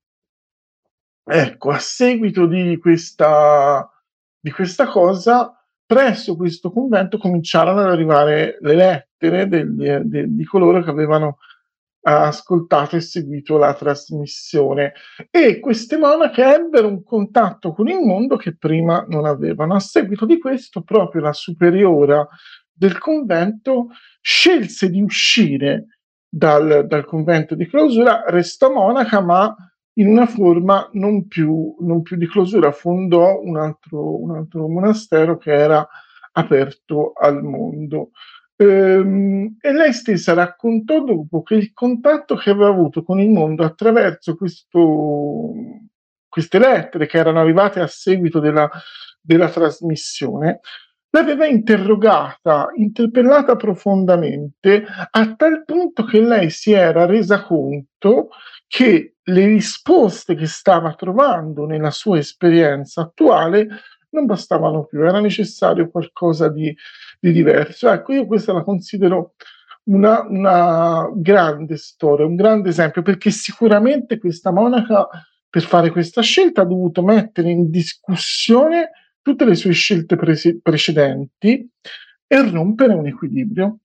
Ecco, 1.23 1.69
a 1.69 1.77
seguito 1.77 2.47
di 2.47 2.79
questa, 2.79 3.87
di 4.39 4.49
questa 4.49 4.87
cosa, 4.87 5.55
presso 5.85 6.35
questo 6.35 6.71
convento 6.71 7.19
cominciarono 7.19 7.81
ad 7.81 7.91
arrivare 7.91 8.57
le 8.59 8.73
lettere 8.73 9.47
degli, 9.47 9.87
de, 9.87 10.33
di 10.33 10.45
coloro 10.45 10.81
che 10.81 10.89
avevano 10.89 11.37
ha 12.05 12.27
ascoltato 12.27 12.95
e 12.95 13.01
seguito 13.01 13.57
la 13.57 13.73
trasmissione 13.73 14.93
e 15.29 15.59
queste 15.59 15.97
monache 15.97 16.43
ebbero 16.43 16.87
un 16.87 17.03
contatto 17.03 17.73
con 17.73 17.87
il 17.87 17.99
mondo 17.99 18.35
che 18.35 18.55
prima 18.55 19.05
non 19.07 19.25
avevano. 19.25 19.75
A 19.75 19.79
seguito 19.79 20.25
di 20.25 20.37
questo, 20.37 20.81
proprio 20.81 21.21
la 21.21 21.33
superiora 21.33 22.27
del 22.71 22.97
convento 22.97 23.87
scelse 24.19 24.89
di 24.89 25.01
uscire 25.01 25.99
dal, 26.27 26.85
dal 26.87 27.05
convento 27.05 27.55
di 27.55 27.67
clausura, 27.67 28.23
restò 28.27 28.71
monaca, 28.71 29.21
ma 29.21 29.55
in 29.97 30.07
una 30.07 30.25
forma 30.25 30.89
non 30.93 31.27
più, 31.27 31.75
non 31.79 32.01
più 32.01 32.17
di 32.17 32.27
clausura, 32.27 32.71
fondò 32.71 33.39
un 33.39 33.57
altro, 33.57 34.21
un 34.21 34.35
altro 34.35 34.67
monastero 34.67 35.37
che 35.37 35.53
era 35.53 35.87
aperto 36.31 37.13
al 37.13 37.43
mondo. 37.43 38.09
Ehm, 38.55 39.57
e 39.59 39.73
lei 39.73 39.93
stessa 39.93 40.33
raccontò 40.33 41.03
dopo 41.03 41.41
che 41.41 41.55
il 41.55 41.73
contatto 41.73 42.35
che 42.35 42.51
aveva 42.51 42.67
avuto 42.69 43.03
con 43.03 43.19
il 43.19 43.29
mondo 43.29 43.63
attraverso 43.63 44.35
questo, 44.35 45.53
queste 46.27 46.59
lettere 46.59 47.07
che 47.07 47.17
erano 47.17 47.39
arrivate 47.39 47.79
a 47.79 47.87
seguito 47.87 48.39
della, 48.39 48.69
della 49.19 49.49
trasmissione 49.49 50.59
l'aveva 51.13 51.45
interrogata, 51.45 52.71
interpellata 52.75 53.55
profondamente, 53.55 54.83
a 55.11 55.35
tal 55.35 55.63
punto 55.63 56.05
che 56.05 56.19
lei 56.19 56.49
si 56.49 56.71
era 56.71 57.05
resa 57.05 57.43
conto 57.43 58.29
che 58.67 59.17
le 59.21 59.45
risposte 59.45 60.33
che 60.35 60.47
stava 60.47 60.95
trovando 60.95 61.65
nella 61.65 61.91
sua 61.91 62.17
esperienza 62.17 63.01
attuale 63.01 63.67
non 64.13 64.25
bastavano 64.25 64.85
più, 64.85 65.03
era 65.03 65.19
necessario 65.19 65.89
qualcosa 65.89 66.49
di, 66.49 66.75
di 67.19 67.31
diverso. 67.31 67.89
Ecco, 67.89 68.13
io 68.13 68.25
questa 68.25 68.53
la 68.53 68.63
considero 68.63 69.33
una, 69.85 70.21
una, 70.27 71.09
grande 71.13 71.77
storia, 71.77 72.25
un 72.25 72.35
grande 72.35 72.69
esempio, 72.69 73.01
perché 73.01 73.31
sicuramente 73.31 74.17
questa 74.17 74.51
monaca 74.51 75.07
per 75.49 75.63
fare 75.63 75.91
questa 75.91 76.21
scelta 76.21 76.61
ha 76.61 76.65
dovuto 76.65 77.03
mettere 77.03 77.49
in 77.49 77.69
discussione 77.69 78.91
tutte 79.21 79.45
le 79.45 79.55
sue 79.55 79.71
scelte 79.71 80.15
pre- 80.15 80.59
precedenti 80.61 81.69
e 82.27 82.49
rompere 82.49 82.93
un 82.93 83.07
equilibrio. 83.07 83.79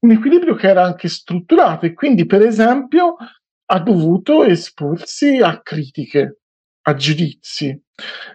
Un 0.00 0.10
equilibrio 0.10 0.54
che 0.54 0.68
era 0.68 0.84
anche 0.84 1.08
strutturato 1.08 1.84
e 1.84 1.92
quindi, 1.92 2.26
per 2.26 2.42
esempio, 2.42 3.16
ha 3.66 3.80
dovuto 3.80 4.44
esporsi 4.44 5.38
a 5.38 5.60
critiche, 5.60 6.40
a 6.82 6.94
giudizi, 6.94 7.83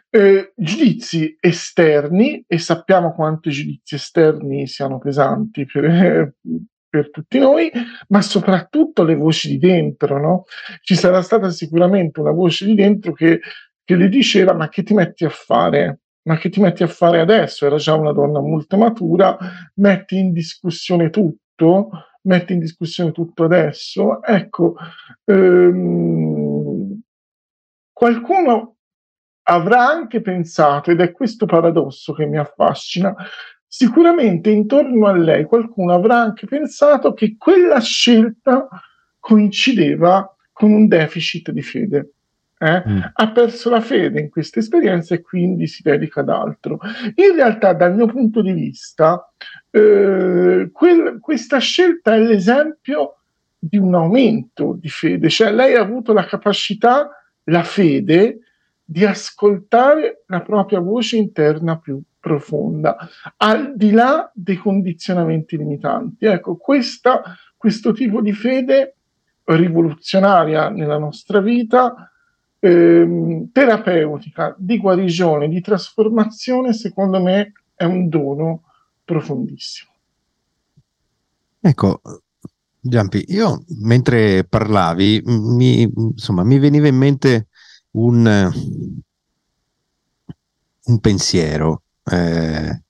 eh, 0.09 0.53
giudizi 0.55 1.35
esterni, 1.39 2.43
e 2.47 2.57
sappiamo 2.57 3.13
quanto 3.13 3.49
i 3.49 3.51
giudizi 3.51 3.95
esterni 3.95 4.67
siano 4.67 4.97
pesanti 4.97 5.65
per, 5.65 6.33
per 6.89 7.11
tutti 7.11 7.37
noi, 7.37 7.71
ma 8.07 8.21
soprattutto 8.21 9.03
le 9.03 9.15
voci 9.15 9.49
di 9.49 9.57
dentro, 9.59 10.19
no? 10.19 10.43
Ci 10.81 10.95
sarà 10.95 11.21
stata 11.21 11.49
sicuramente 11.49 12.19
una 12.19 12.31
voce 12.31 12.65
di 12.65 12.75
dentro 12.75 13.13
che, 13.13 13.39
che 13.83 13.95
le 13.95 14.09
diceva: 14.09 14.53
Ma 14.53 14.69
che 14.69 14.83
ti 14.83 14.93
metti 14.93 15.25
a 15.25 15.29
fare? 15.29 15.99
Ma 16.23 16.37
che 16.37 16.49
ti 16.49 16.59
metti 16.59 16.83
a 16.83 16.87
fare 16.87 17.19
adesso? 17.19 17.65
Era 17.65 17.77
già 17.77 17.93
una 17.95 18.11
donna 18.11 18.39
molto 18.39 18.77
matura, 18.77 19.37
metti 19.75 20.17
in 20.17 20.33
discussione 20.33 21.09
tutto, 21.09 21.89
metti 22.23 22.53
in 22.53 22.59
discussione 22.59 23.11
tutto 23.11 23.43
adesso. 23.43 24.21
Ecco, 24.23 24.75
ehm, 25.25 26.99
qualcuno 27.93 28.78
avrà 29.49 29.87
anche 29.87 30.21
pensato, 30.21 30.91
ed 30.91 31.01
è 31.01 31.11
questo 31.11 31.45
paradosso 31.47 32.13
che 32.13 32.25
mi 32.25 32.37
affascina, 32.37 33.15
sicuramente 33.65 34.51
intorno 34.51 35.07
a 35.07 35.15
lei 35.15 35.45
qualcuno 35.45 35.93
avrà 35.93 36.19
anche 36.19 36.45
pensato 36.45 37.13
che 37.13 37.35
quella 37.37 37.79
scelta 37.79 38.67
coincideva 39.19 40.35
con 40.51 40.71
un 40.71 40.87
deficit 40.87 41.49
di 41.51 41.61
fede. 41.63 42.11
Eh? 42.59 42.83
Mm. 42.87 42.99
Ha 43.13 43.31
perso 43.31 43.69
la 43.69 43.79
fede 43.79 44.19
in 44.19 44.29
questa 44.29 44.59
esperienza 44.59 45.15
e 45.15 45.21
quindi 45.21 45.65
si 45.65 45.81
dedica 45.81 46.19
ad 46.19 46.29
altro. 46.29 46.79
In 47.15 47.35
realtà, 47.35 47.73
dal 47.73 47.95
mio 47.95 48.05
punto 48.05 48.41
di 48.41 48.51
vista, 48.51 49.31
eh, 49.71 50.69
quel, 50.71 51.17
questa 51.19 51.57
scelta 51.57 52.13
è 52.13 52.19
l'esempio 52.19 53.15
di 53.57 53.77
un 53.77 53.95
aumento 53.95 54.77
di 54.79 54.89
fede, 54.89 55.29
cioè 55.29 55.51
lei 55.51 55.75
ha 55.75 55.81
avuto 55.81 56.13
la 56.13 56.25
capacità, 56.25 57.09
la 57.45 57.63
fede, 57.63 58.39
di 58.91 59.05
ascoltare 59.05 60.23
la 60.25 60.41
propria 60.41 60.79
voce 60.79 61.15
interna 61.15 61.77
più 61.77 62.01
profonda, 62.19 62.97
al 63.37 63.75
di 63.75 63.91
là 63.91 64.31
dei 64.33 64.57
condizionamenti 64.57 65.57
limitanti. 65.57 66.25
Ecco, 66.25 66.55
questa, 66.55 67.21
questo 67.55 67.93
tipo 67.93 68.19
di 68.19 68.33
fede 68.33 68.95
rivoluzionaria 69.43 70.69
nella 70.69 70.97
nostra 70.97 71.39
vita, 71.39 72.11
ehm, 72.57 73.51
terapeutica, 73.51 74.55
di 74.57 74.79
guarigione, 74.79 75.49
di 75.49 75.61
trasformazione, 75.61 76.73
secondo 76.73 77.21
me 77.21 77.51
è 77.75 77.83
un 77.83 78.09
dono 78.09 78.63
profondissimo. 79.05 79.91
Ecco, 81.59 82.01
Giampi, 82.79 83.23
io 83.27 83.65
mentre 83.81 84.45
parlavi 84.45 85.21
mi, 85.25 85.83
insomma, 85.95 86.43
mi 86.43 86.57
veniva 86.57 86.87
in 86.87 86.95
mente 86.95 87.48
un, 87.99 88.51
un 90.85 90.99
pensiero. 90.99 91.83
Eh, 92.03 92.81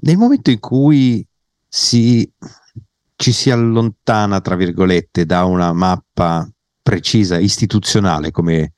nel 0.00 0.16
momento 0.16 0.50
in 0.50 0.60
cui 0.60 1.26
si, 1.66 2.30
ci 3.16 3.32
si 3.32 3.50
allontana, 3.50 4.40
tra 4.40 4.56
virgolette, 4.56 5.26
da 5.26 5.44
una 5.44 5.72
mappa 5.72 6.48
precisa, 6.82 7.38
istituzionale, 7.38 8.30
come 8.30 8.72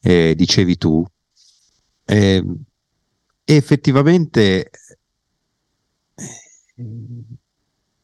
eh, 0.00 0.34
dicevi 0.36 0.76
tu, 0.76 1.04
eh, 2.04 2.44
effettivamente 3.44 4.70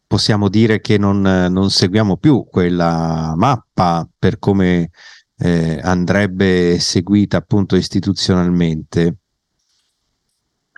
possiamo 0.06 0.48
dire 0.48 0.80
che 0.80 0.98
non, 0.98 1.20
non, 1.20 1.70
seguiamo 1.70 2.16
più 2.16 2.46
quella 2.48 3.34
mappa 3.36 4.08
per 4.18 4.38
come 4.38 4.90
eh, 5.44 5.78
andrebbe 5.82 6.78
seguita 6.78 7.36
appunto 7.36 7.76
istituzionalmente. 7.76 9.16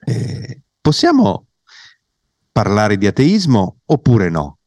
Eh, 0.05 0.61
possiamo 0.81 1.46
parlare 2.50 2.96
di 2.96 3.07
ateismo 3.07 3.79
oppure 3.85 4.29
no? 4.29 4.59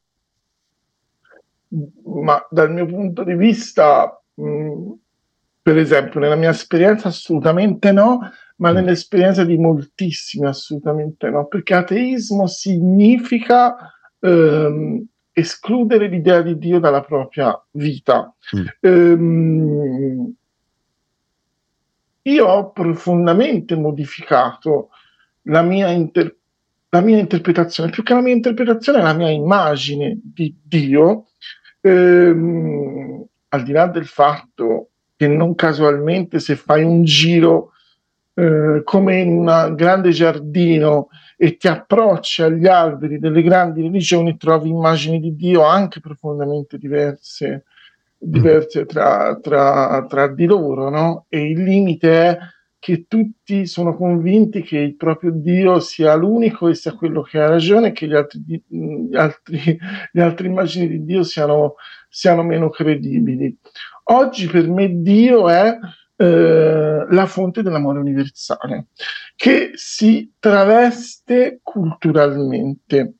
Ma 2.05 2.41
dal 2.49 2.71
mio 2.71 2.85
punto 2.85 3.25
di 3.25 3.35
vista, 3.35 4.23
mh, 4.35 4.43
mm, 4.43 4.91
per 5.61 5.77
esempio, 5.77 6.21
nella 6.21 6.35
mia 6.35 6.51
esperienza 6.51 7.09
assolutamente 7.09 7.91
no, 7.91 8.19
ma 8.55 8.71
mm. 8.71 8.75
nell'esperienza 8.75 9.43
di 9.43 9.57
moltissimi 9.57 10.47
assolutamente 10.47 11.29
no, 11.29 11.45
perché 11.47 11.73
ateismo 11.73 12.47
significa 12.47 13.75
ehm, 14.21 15.05
escludere 15.39 16.07
l'idea 16.07 16.41
di 16.41 16.57
Dio 16.57 16.79
dalla 16.79 17.01
propria 17.01 17.59
vita. 17.71 18.33
Mm. 18.55 18.65
Ehm, 18.79 20.33
io 22.23 22.45
ho 22.45 22.71
profondamente 22.71 23.75
modificato 23.75 24.89
la 25.43 25.61
mia, 25.61 25.89
inter- 25.89 26.35
la 26.89 27.01
mia, 27.01 27.17
interpretazione, 27.17 27.89
più 27.89 28.03
che 28.03 28.13
la 28.13 28.21
mia 28.21 28.33
interpretazione, 28.33 29.01
la 29.01 29.13
mia 29.13 29.29
immagine 29.29 30.19
di 30.21 30.55
Dio, 30.61 31.27
ehm, 31.81 33.25
al 33.49 33.63
di 33.63 33.71
là 33.71 33.87
del 33.87 34.05
fatto 34.05 34.89
che 35.15 35.27
non 35.27 35.55
casualmente 35.55 36.39
se 36.39 36.55
fai 36.55 36.83
un 36.83 37.03
giro 37.03 37.71
eh, 38.39 38.83
come 38.83 39.19
in 39.19 39.29
un 39.29 39.73
grande 39.75 40.11
giardino 40.11 41.09
e 41.35 41.57
ti 41.57 41.67
approcci 41.67 42.41
agli 42.41 42.67
alberi 42.67 43.19
delle 43.19 43.41
grandi 43.41 43.81
religioni, 43.81 44.37
trovi 44.37 44.69
immagini 44.69 45.19
di 45.19 45.35
Dio 45.35 45.63
anche 45.63 45.99
profondamente 45.99 46.77
diverse, 46.77 47.65
diverse 48.17 48.85
tra, 48.85 49.37
tra, 49.41 50.05
tra 50.07 50.27
di 50.27 50.45
loro, 50.45 50.89
no? 50.89 51.25
E 51.27 51.49
il 51.49 51.63
limite 51.63 52.11
è 52.11 52.37
che 52.79 53.05
tutti 53.07 53.65
sono 53.65 53.93
convinti 53.95 54.61
che 54.61 54.77
il 54.77 54.95
proprio 54.95 55.31
Dio 55.31 55.81
sia 55.81 56.15
l'unico 56.15 56.69
e 56.69 56.75
sia 56.75 56.93
quello 56.93 57.21
che 57.21 57.39
ha 57.39 57.49
ragione, 57.49 57.91
che 57.91 58.07
gli 58.07 58.15
altri, 58.15 58.63
gli 58.67 59.15
altri, 59.15 59.77
le 60.11 60.21
altre 60.21 60.47
immagini 60.47 60.87
di 60.87 61.03
Dio 61.03 61.23
siano, 61.23 61.75
siano 62.07 62.41
meno 62.41 62.69
credibili. 62.69 63.57
Oggi 64.11 64.47
per 64.47 64.67
me 64.69 65.01
Dio 65.01 65.49
è 65.49 65.77
eh, 66.21 67.05
la 67.09 67.25
fonte 67.27 67.61
dell'amore 67.61 67.97
universale, 67.99 68.87
che 69.37 69.71
si 69.75 70.33
traveste 70.37 71.61
culturalmente. 71.63 73.13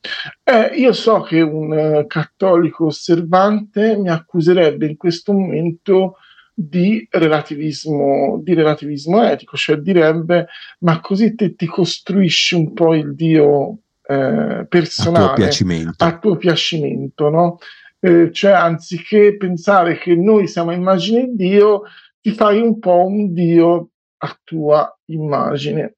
Eh, 0.43 0.73
io 0.75 0.91
so 0.91 1.21
che 1.21 1.39
un 1.39 1.71
uh, 1.71 2.07
cattolico 2.07 2.87
osservante 2.87 3.95
mi 3.95 4.09
accuserebbe 4.09 4.85
in 4.85 4.97
questo 4.97 5.31
momento 5.31 6.17
di 6.53 7.07
relativismo, 7.09 8.41
di 8.43 8.53
relativismo 8.53 9.23
etico, 9.23 9.55
cioè 9.55 9.77
direbbe 9.77 10.47
ma 10.79 10.99
così 10.99 11.35
te 11.35 11.55
ti 11.55 11.67
costruisci 11.67 12.55
un 12.55 12.73
po' 12.73 12.93
il 12.95 13.15
Dio 13.15 13.77
eh, 14.05 14.65
personale 14.67 15.23
a 15.23 15.27
tuo 15.27 15.35
piacimento, 15.35 16.03
a 16.03 16.17
tuo 16.17 16.35
piacimento 16.35 17.29
no? 17.29 17.59
Eh, 18.01 18.29
cioè 18.33 18.51
anziché 18.51 19.37
pensare 19.37 19.97
che 19.97 20.15
noi 20.15 20.47
siamo 20.47 20.71
immagine 20.71 21.27
di 21.27 21.49
Dio, 21.49 21.83
ti 22.29 22.35
fai 22.35 22.61
un 22.61 22.77
po' 22.79 23.05
un 23.05 23.33
dio 23.33 23.89
a 24.17 24.39
tua 24.43 24.99
immagine. 25.05 25.95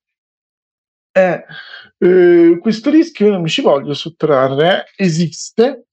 Eh, 1.12 1.44
eh, 1.98 2.58
questo 2.62 2.90
rischio 2.90 3.26
io 3.26 3.32
non 3.34 3.42
mi 3.42 3.50
ci 3.50 3.62
voglio 3.62 3.94
sottrarre, 3.94 4.86
eh, 4.96 5.04
esiste 5.04 5.88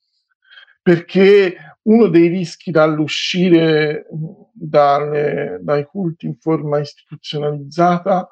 perché 0.80 1.56
uno 1.82 2.06
dei 2.06 2.28
rischi 2.28 2.70
dall'uscire 2.70 4.06
dalle, 4.52 5.58
dai 5.60 5.84
culti 5.84 6.26
in 6.26 6.36
forma 6.36 6.78
istituzionalizzata 6.78 8.28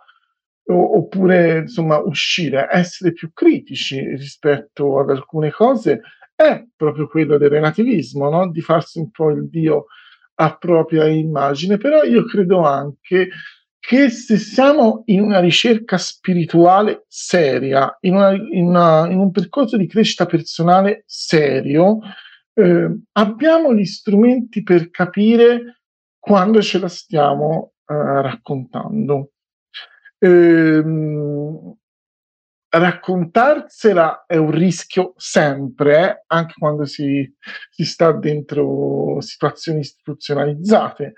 oppure 0.69 1.59
insomma 1.59 1.99
uscire, 1.99 2.69
essere 2.71 3.13
più 3.13 3.33
critici 3.33 4.01
rispetto 4.17 4.99
ad 4.99 5.11
alcune 5.11 5.51
cose 5.51 6.01
è 6.35 6.65
proprio 6.77 7.09
quello 7.09 7.39
del 7.39 7.51
relativismo, 7.51 8.29
no? 8.29 8.51
di 8.51 8.61
farsi 8.61 8.99
un 8.99 9.11
po' 9.11 9.31
il 9.31 9.49
Dio 9.49 9.87
a 10.37 10.57
propria 10.57 11.07
immagine, 11.07 11.77
però 11.77 12.03
io 12.03 12.25
credo 12.25 12.65
anche 12.65 13.29
che 13.79 14.11
se 14.11 14.37
siamo 14.37 15.03
in 15.07 15.21
una 15.21 15.39
ricerca 15.39 15.97
spirituale 15.97 17.05
seria, 17.07 17.97
in, 18.01 18.15
una, 18.17 18.33
in, 18.33 18.67
una, 18.67 19.09
in 19.09 19.19
un 19.19 19.31
percorso 19.31 19.77
di 19.77 19.87
crescita 19.87 20.27
personale 20.27 21.05
serio, 21.07 22.01
eh, 22.55 22.99
abbiamo 23.13 23.73
gli 23.73 23.85
strumenti 23.85 24.63
per 24.65 24.91
capire 24.91 25.83
quando 26.19 26.61
ce 26.63 26.81
la 26.81 26.89
stiamo 26.89 27.75
eh, 27.87 27.95
raccontando. 27.95 29.31
Ehm, 30.19 31.77
raccontarsela 32.69 34.25
è 34.27 34.37
un 34.37 34.51
rischio 34.51 35.15
sempre, 35.17 36.11
eh, 36.11 36.25
anche 36.27 36.55
quando 36.59 36.85
si, 36.85 37.31
si, 37.71 37.85
sta 37.85 38.13
dentro 38.13 39.21
situazioni 39.21 39.81
istituzionalizzate. 39.81 41.15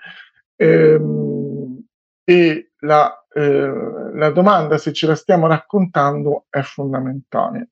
Ehm, 0.55 1.83
e 2.23 2.71
la, 2.81 3.25
eh, 3.33 3.71
la, 4.13 4.29
domanda 4.29 4.77
se 4.77 4.93
ce 4.93 5.07
la 5.07 5.15
stiamo 5.15 5.47
raccontando 5.47 6.45
è 6.49 6.61
fondamentale. 6.61 7.69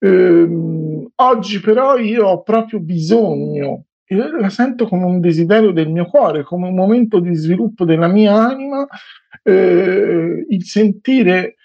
Ehm, 0.00 1.12
oggi 1.16 1.60
però 1.60 1.96
io 1.96 2.26
ho 2.26 2.42
proprio 2.42 2.80
bisogno, 2.80 3.84
la 4.06 4.48
sento 4.50 4.86
come 4.86 5.04
un 5.04 5.20
desiderio 5.20 5.72
del 5.72 5.88
mio 5.90 6.06
cuore, 6.06 6.42
come 6.42 6.68
un 6.68 6.74
momento 6.74 7.20
di 7.20 7.34
sviluppo 7.34 7.84
della 7.84 8.08
mia 8.08 8.34
anima, 8.34 8.86
eh, 9.42 10.46
il 10.48 10.64
sentire 10.64 11.56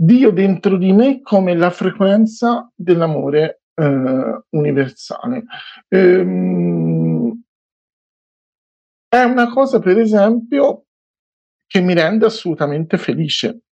Dio 0.00 0.30
dentro 0.30 0.76
di 0.76 0.92
me 0.92 1.22
come 1.22 1.56
la 1.56 1.70
frequenza 1.70 2.70
dell'amore 2.72 3.62
eh, 3.74 4.42
universale. 4.50 5.42
Ehm, 5.88 7.42
è 9.08 9.22
una 9.24 9.48
cosa, 9.48 9.80
per 9.80 9.98
esempio, 9.98 10.84
che 11.66 11.80
mi 11.80 11.94
rende 11.94 12.26
assolutamente 12.26 12.96
felice. 12.96 13.62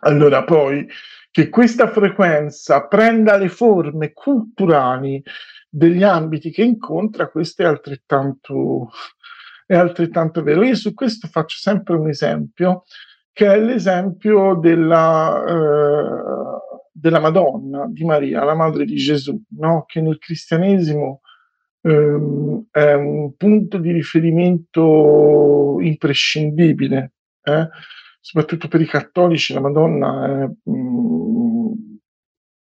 Allora 0.00 0.44
poi 0.44 0.86
che 1.30 1.48
questa 1.48 1.88
frequenza 1.88 2.86
prenda 2.86 3.38
le 3.38 3.48
forme 3.48 4.12
culturali 4.12 5.22
degli 5.70 6.02
ambiti 6.02 6.50
che 6.50 6.64
incontra, 6.64 7.30
questo 7.30 7.62
è 7.62 7.64
altrettanto, 7.64 8.90
è 9.64 9.74
altrettanto 9.74 10.42
vero. 10.42 10.62
Io 10.64 10.74
su 10.74 10.92
questo 10.92 11.28
faccio 11.28 11.56
sempre 11.56 11.96
un 11.96 12.10
esempio 12.10 12.84
che 13.38 13.46
è 13.46 13.60
l'esempio 13.60 14.54
della, 14.54 15.44
eh, 15.46 16.60
della 16.90 17.20
Madonna, 17.20 17.86
di 17.88 18.04
Maria, 18.04 18.42
la 18.42 18.56
madre 18.56 18.84
di 18.84 18.96
Gesù, 18.96 19.40
no? 19.50 19.84
che 19.86 20.00
nel 20.00 20.18
cristianesimo 20.18 21.20
ehm, 21.82 22.66
è 22.68 22.94
un 22.94 23.36
punto 23.36 23.78
di 23.78 23.92
riferimento 23.92 25.76
imprescindibile, 25.78 27.12
eh? 27.44 27.68
soprattutto 28.20 28.66
per 28.66 28.80
i 28.80 28.86
cattolici 28.86 29.54
la 29.54 29.60
Madonna 29.60 30.26
è 30.26 30.50
mh, 30.70 30.72
mm, 30.72 31.72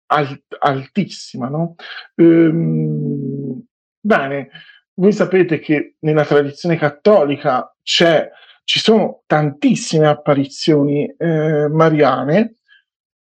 alt- 0.07 0.57
altissima. 0.59 1.49
No? 1.49 1.77
Ehm, 2.17 3.65
bene, 4.01 4.51
voi 4.95 5.13
sapete 5.13 5.61
che 5.61 5.95
nella 6.01 6.25
tradizione 6.25 6.77
cattolica 6.77 7.73
c'è 7.81 8.29
ci 8.65 8.81
sono 8.81 9.23
tantissime 9.27 10.07
apparizioni 10.07 11.07
eh, 11.07 11.69
mariane. 11.69 12.57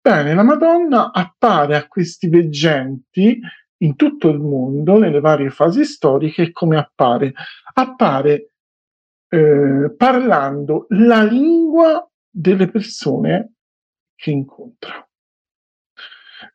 Bene, 0.01 0.33
la 0.33 0.43
Madonna 0.43 1.11
appare 1.11 1.75
a 1.75 1.87
questi 1.87 2.27
veggenti 2.27 3.39
in 3.77 3.95
tutto 3.95 4.29
il 4.29 4.39
mondo, 4.39 4.97
nelle 4.97 5.19
varie 5.19 5.49
fasi 5.49 5.85
storiche, 5.85 6.51
come 6.51 6.77
appare? 6.77 7.33
Appare 7.73 8.53
eh, 9.27 9.93
parlando 9.95 10.85
la 10.89 11.23
lingua 11.23 12.09
delle 12.29 12.69
persone 12.69 13.53
che 14.15 14.31
incontra. 14.31 15.07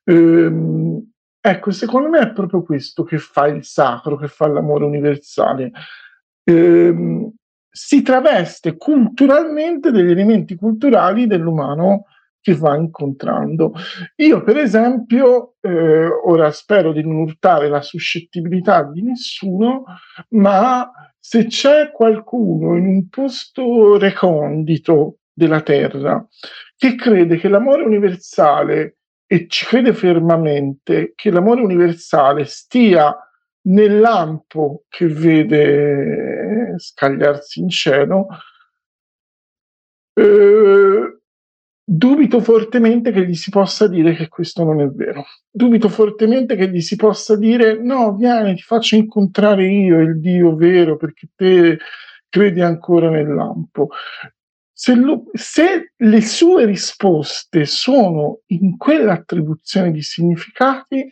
Ehm, 0.05 1.11
ecco, 1.41 1.71
secondo 1.71 2.09
me 2.09 2.21
è 2.21 2.33
proprio 2.33 2.63
questo 2.63 3.05
che 3.05 3.19
fa 3.19 3.47
il 3.47 3.65
sacro, 3.65 4.17
che 4.17 4.29
fa 4.29 4.47
l'amore 4.47 4.85
universale. 4.85 5.71
Ehm, 6.45 7.31
si 7.81 8.03
traveste 8.03 8.77
culturalmente 8.77 9.93
degli 9.93 10.11
elementi 10.11 10.57
culturali 10.57 11.29
dell'umano 11.29 12.07
che 12.41 12.57
va 12.57 12.75
incontrando. 12.75 13.73
Io, 14.17 14.43
per 14.43 14.57
esempio, 14.57 15.55
eh, 15.61 16.07
ora 16.07 16.51
spero 16.51 16.93
di 16.93 17.03
non 17.03 17.19
urtare 17.19 17.69
la 17.69 17.81
suscettibilità 17.81 18.83
di 18.83 19.03
nessuno, 19.03 19.85
ma 20.31 20.91
se 21.21 21.47
c'è 21.47 21.93
qualcuno 21.93 22.77
in 22.77 22.87
un 22.87 23.09
posto 23.09 23.97
recondito 23.97 25.19
della 25.33 25.61
Terra 25.61 26.27
che 26.77 26.97
crede 26.97 27.37
che 27.37 27.49
l'amore 27.49 27.85
universale 27.85 28.97
e 29.25 29.47
ci 29.47 29.67
crede 29.67 29.93
fermamente 29.93 31.13
che 31.15 31.31
l'amore 31.31 31.61
universale 31.61 32.45
stia 32.45 33.17
nel 33.63 33.99
lampo 34.01 34.85
che 34.89 35.07
vede 35.07 36.75
scagliarsi 36.79 37.61
in 37.61 37.69
cielo, 37.69 38.27
eh, 40.15 41.19
dubito 41.85 42.41
fortemente 42.41 43.13
che 43.13 43.27
gli 43.27 43.35
si 43.35 43.51
possa 43.51 43.89
dire 43.89 44.15
che 44.15 44.29
questo 44.29 44.65
non 44.65 44.81
è 44.81 44.87
vero. 44.89 45.25
Dubito 45.51 45.89
fortemente 45.89 46.57
che 46.57 46.69
gli 46.71 46.81
si 46.81 46.97
possa 46.97 47.37
dire 47.37 47.81
no, 47.83 48.15
vieni, 48.15 48.57
ti 48.57 48.63
faccio 48.63 48.97
incontrare 48.97 49.67
io 49.67 50.01
il 50.01 50.21
Dio 50.21 50.55
vero 50.55 50.97
perché 50.97 51.29
te 51.35 51.79
credi 52.29 52.61
ancora 52.61 53.09
nel 53.09 53.33
lampo. 53.33 53.89
Se, 54.73 54.95
lo, 54.95 55.25
se 55.33 55.93
le 55.97 56.21
sue 56.21 56.67
risposte 56.67 57.65
sono 57.65 58.43
in 58.47 58.77
quell'attribuzione 58.77 59.91
di 59.91 60.03
significati, 60.03 61.11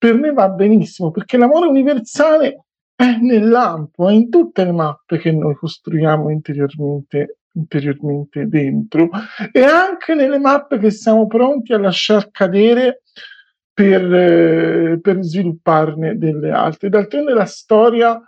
per 0.00 0.14
me 0.14 0.32
va 0.32 0.48
benissimo 0.48 1.10
perché 1.10 1.36
l'amore 1.36 1.66
universale 1.66 2.64
è 2.94 3.18
nel 3.20 3.46
lampo, 3.50 4.08
è 4.08 4.14
in 4.14 4.30
tutte 4.30 4.64
le 4.64 4.72
mappe 4.72 5.18
che 5.18 5.30
noi 5.30 5.54
costruiamo 5.54 6.30
interiormente, 6.30 7.40
interiormente 7.52 8.46
dentro 8.46 9.10
e 9.52 9.62
anche 9.62 10.14
nelle 10.14 10.38
mappe 10.38 10.78
che 10.78 10.90
siamo 10.90 11.26
pronti 11.26 11.74
a 11.74 11.78
lasciar 11.78 12.30
cadere 12.30 13.02
per, 13.74 14.14
eh, 14.14 15.00
per 15.02 15.20
svilupparne 15.20 16.16
delle 16.16 16.50
altre. 16.50 16.88
D'altronde 16.88 17.34
la 17.34 17.44
storia, 17.44 18.18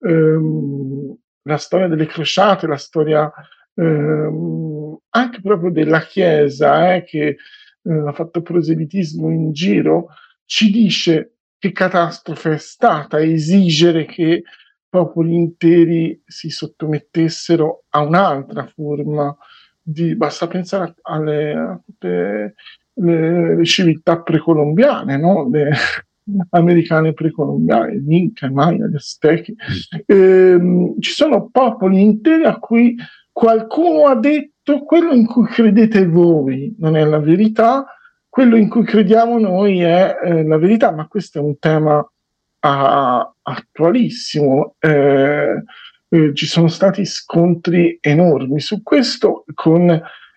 ehm, 0.00 1.14
la 1.42 1.58
storia 1.58 1.88
delle 1.88 2.06
crociate, 2.06 2.66
la 2.66 2.78
storia 2.78 3.30
ehm, 3.74 4.96
anche 5.10 5.40
proprio 5.42 5.70
della 5.70 6.00
Chiesa 6.00 6.94
eh, 6.94 7.04
che 7.04 7.36
eh, 7.82 7.92
ha 8.06 8.12
fatto 8.12 8.40
proselitismo 8.40 9.30
in 9.30 9.52
giro, 9.52 10.08
ci 10.48 10.70
dice 10.70 11.34
che 11.58 11.72
catastrofe 11.72 12.54
è 12.54 12.58
stata 12.58 13.20
esigere 13.20 14.06
che 14.06 14.44
popoli 14.88 15.34
interi 15.34 16.22
si 16.24 16.48
sottomettessero 16.48 17.84
a 17.90 18.00
un'altra 18.00 18.66
forma 18.74 19.36
di, 19.82 20.16
basta 20.16 20.46
pensare 20.46 20.94
alle, 21.02 21.52
a 21.52 21.80
tutte 21.84 22.54
le, 22.94 23.56
le 23.56 23.64
civiltà 23.66 24.22
precolombiane, 24.22 25.18
no? 25.18 25.50
le 25.50 25.70
americane 26.50 27.12
precolombiane, 27.12 27.98
gli 27.98 28.14
Inca, 28.14 28.46
i 28.46 28.50
Maya, 28.50 28.86
gli 28.86 28.94
Aztechi. 28.94 29.54
Ehm, 30.06 30.98
ci 30.98 31.12
sono 31.12 31.50
popoli 31.50 32.00
interi 32.00 32.44
a 32.44 32.56
cui 32.56 32.96
qualcuno 33.30 34.06
ha 34.06 34.14
detto 34.14 34.82
quello 34.84 35.12
in 35.12 35.26
cui 35.26 35.44
credete 35.44 36.06
voi 36.06 36.74
non 36.78 36.96
è 36.96 37.04
la 37.04 37.18
verità, 37.18 37.84
quello 38.38 38.54
in 38.54 38.68
cui 38.68 38.84
crediamo 38.84 39.36
noi 39.40 39.80
è 39.80 40.16
eh, 40.22 40.46
la 40.46 40.58
verità, 40.58 40.92
ma 40.92 41.08
questo 41.08 41.40
è 41.40 41.42
un 41.42 41.58
tema 41.58 42.08
a, 42.60 43.34
attualissimo. 43.42 44.76
Eh, 44.78 45.64
eh, 46.08 46.34
ci 46.34 46.46
sono 46.46 46.68
stati 46.68 47.04
scontri 47.04 47.98
enormi 48.00 48.60
su 48.60 48.84
questo 48.84 49.44
con, 49.54 49.90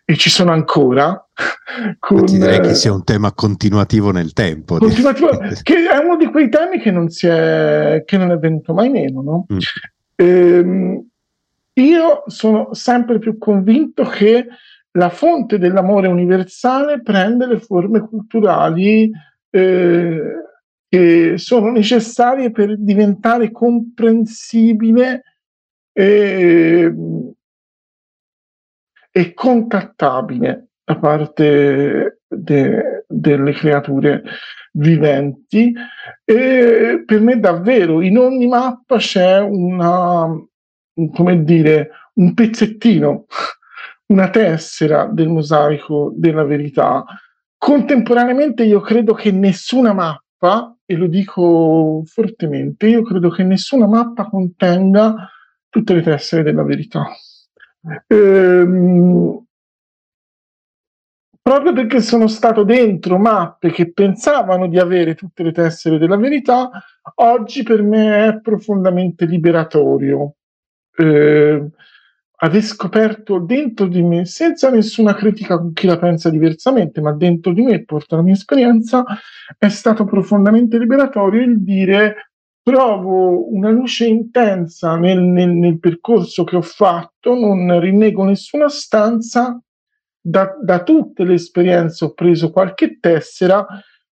e 0.04 0.16
ci 0.16 0.32
sono 0.32 0.52
ancora. 0.52 1.28
Con, 2.00 2.26
Ti 2.26 2.40
direi 2.40 2.60
che 2.62 2.74
sia 2.74 2.92
un 2.92 3.04
tema 3.04 3.34
continuativo 3.34 4.10
nel 4.10 4.34
tempo. 4.34 4.80
Continuativo, 4.80 5.38
che 5.62 5.88
è 5.88 5.98
uno 5.98 6.18
di 6.18 6.26
quei 6.26 6.50
temi 6.50 6.80
che 6.80 6.90
non, 6.90 7.08
si 7.10 7.28
è, 7.28 8.02
che 8.04 8.18
non 8.18 8.32
è 8.32 8.38
venuto 8.38 8.74
mai 8.74 8.90
meno. 8.90 9.22
No? 9.22 9.46
Mm. 9.54 9.58
Ehm, 10.16 11.08
io 11.74 12.24
sono 12.26 12.74
sempre 12.74 13.20
più 13.20 13.38
convinto 13.38 14.06
che 14.06 14.48
la 14.94 15.10
fonte 15.10 15.58
dell'amore 15.58 16.08
universale 16.08 17.02
prende 17.02 17.46
le 17.46 17.60
forme 17.60 18.02
culturali 18.02 19.10
eh, 19.50 20.22
che 20.88 21.38
sono 21.38 21.72
necessarie 21.72 22.52
per 22.52 22.78
diventare 22.78 23.52
comprensibile 23.52 25.24
e, 25.94 26.94
e 29.12 29.34
contattabile 29.34 30.68
da 30.84 30.98
parte 30.98 32.22
de, 32.28 33.06
delle 33.08 33.52
creature 33.54 34.24
viventi. 34.74 35.74
E 36.26 37.04
per 37.06 37.20
me 37.22 37.40
davvero 37.40 38.02
in 38.02 38.18
ogni 38.18 38.48
mappa 38.48 38.98
c'è 38.98 39.40
una 39.40 40.28
come 41.14 41.44
dire 41.44 41.90
un 42.16 42.34
pezzettino 42.34 43.26
una 44.12 44.30
tessera 44.30 45.06
del 45.06 45.30
mosaico 45.30 46.14
della 46.16 46.44
verità. 46.44 47.04
Contemporaneamente 47.58 48.64
io 48.64 48.82
credo 48.82 49.14
che 49.14 49.32
nessuna 49.32 49.94
mappa, 49.94 50.76
e 50.86 50.96
lo 50.96 51.08
dico 51.08 52.04
fortemente, 52.06 52.88
io 52.88 53.04
credo 53.04 53.30
che 53.30 53.44
nessuna 53.44 53.88
mappa 53.88 54.28
contenga 54.28 55.30
tutte 55.70 55.94
le 55.94 56.02
tessere 56.02 56.44
della 56.44 56.64
verità. 56.64 57.06
Ehm, 58.08 59.46
proprio 61.42 61.74
perché 61.74 62.02
sono 62.02 62.28
stato 62.28 62.64
dentro 62.64 63.18
mappe 63.18 63.72
che 63.72 63.94
pensavano 63.94 64.68
di 64.68 64.78
avere 64.78 65.16
tutte 65.16 65.44
le 65.44 65.52
tessere 65.52 65.98
della 65.98 66.18
verità, 66.18 66.70
oggi 67.16 67.64
per 67.64 67.82
me 67.82 68.28
è 68.28 68.42
profondamente 68.42 69.26
liberatorio. 69.26 70.36
Eh, 70.98 71.70
aver 72.44 72.62
scoperto 72.64 73.40
dentro 73.40 73.86
di 73.86 74.02
me, 74.02 74.26
senza 74.26 74.72
nessuna 74.72 75.14
critica 75.14 75.58
con 75.58 75.74
chi 75.74 75.86
la 75.86 76.00
pensa 76.00 76.30
diversamente, 76.30 77.00
ma 77.00 77.14
dentro 77.14 77.54
di 77.54 77.62
me, 77.62 77.84
porta 77.84 78.16
la 78.16 78.24
mia 78.24 78.34
esperienza, 78.34 79.04
è 79.58 79.70
stato 79.70 80.06
profondamente 80.06 80.80
liberatorio 80.80 81.42
il 81.44 81.62
dire 81.64 82.32
trovo 82.64 83.52
una 83.54 83.70
luce 83.70 84.06
intensa 84.08 84.96
nel, 84.96 85.20
nel, 85.20 85.50
nel 85.50 85.80
percorso 85.80 86.44
che 86.44 86.56
ho 86.56 86.62
fatto, 86.62 87.36
non 87.36 87.80
rinnego 87.80 88.24
nessuna 88.24 88.70
stanza, 88.70 89.60
da, 90.20 90.56
da 90.62 90.84
tutte 90.84 91.24
le 91.24 91.36
esperienze 91.36 92.06
ho 92.06 92.14
preso 92.14 92.52
qualche 92.52 92.98
tessera, 93.00 93.66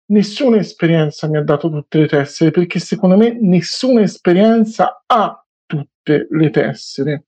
nessuna 0.07 0.57
esperienza 0.59 1.29
mi 1.29 1.39
ha 1.39 1.43
dato 1.43 1.71
tutte 1.71 1.99
le 1.99 2.09
tessere, 2.09 2.51
perché 2.51 2.79
secondo 2.79 3.17
me 3.17 3.39
nessuna 3.41 4.03
esperienza 4.03 5.03
ha 5.07 5.45
tutte 5.67 6.27
le 6.31 6.51
tessere. 6.51 7.28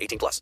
18 0.01 0.19
plus. 0.19 0.41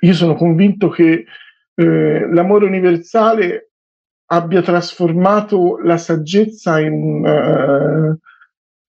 Io 0.00 0.14
sono 0.14 0.34
convinto 0.34 0.88
che 0.88 1.24
eh, 1.74 2.28
l'amore 2.32 2.66
universale 2.66 3.70
abbia 4.26 4.62
trasformato 4.62 5.78
la 5.82 5.98
saggezza 5.98 6.80
in, 6.80 7.24
uh, 7.24 8.18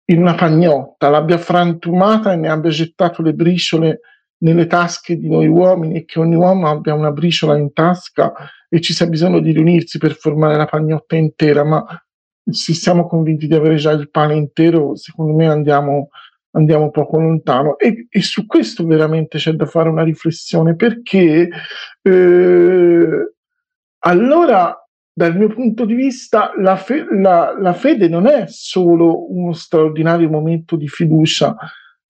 in, 0.05 0.21
una 0.21 0.35
pagnotta, 0.35 1.09
l'abbia 1.09 1.39
frantumata 1.39 2.33
e 2.33 2.37
ne 2.37 2.51
abbia 2.51 2.71
gettato 2.71 3.23
le 3.23 3.33
briciole 3.33 4.01
nelle 4.43 4.67
tasche 4.67 5.17
di 5.17 5.29
noi 5.29 5.49
uomini 5.49 5.97
e 5.97 6.05
che 6.05 6.19
ogni 6.19 6.35
uomo 6.35 6.69
abbia 6.69 6.95
una 6.95 7.11
briciola 7.11 7.57
in 7.57 7.73
tasca 7.73 8.33
e 8.69 8.81
ci 8.81 8.93
sia 8.93 9.07
bisogno 9.07 9.41
di 9.41 9.53
riunirsi 9.53 9.99
per 9.99 10.15
formare 10.15 10.57
la 10.57 10.67
pagnotta 10.67 11.17
intera, 11.17 11.65
ma 11.65 11.85
se 12.51 12.75
siamo 12.75 13.07
convinti 13.07 13.47
di 13.47 13.55
avere 13.55 13.77
già 13.77 13.91
il 13.93 14.11
pane 14.11 14.35
intero, 14.35 14.95
secondo 14.97 15.35
me 15.35 15.49
andiamo, 15.49 16.09
andiamo 16.53 16.91
poco 16.91 17.19
lontano. 17.19 17.79
E, 17.79 18.07
e, 18.09 18.23
su 18.23 18.47
questo 18.47 18.85
veramente 18.87 19.39
c'è 19.39 19.53
da 19.53 19.67
fare 19.67 19.89
una 19.89 20.03
riflessione 20.03 20.75
perché 20.75 21.49
eh, 22.03 23.33
allora 23.99 24.75
dal 25.13 25.37
mio 25.37 25.49
punto 25.49 25.85
di 25.85 25.95
vista, 25.95 26.53
la, 26.57 26.77
fe- 26.77 27.07
la, 27.11 27.55
la, 27.59 27.75
fede 27.75 28.09
non 28.09 28.27
è 28.27 28.47
solo 28.47 29.31
uno 29.31 29.53
straordinario 29.53 30.31
momento 30.31 30.77
di 30.77 30.89
fiducia, 30.89 31.55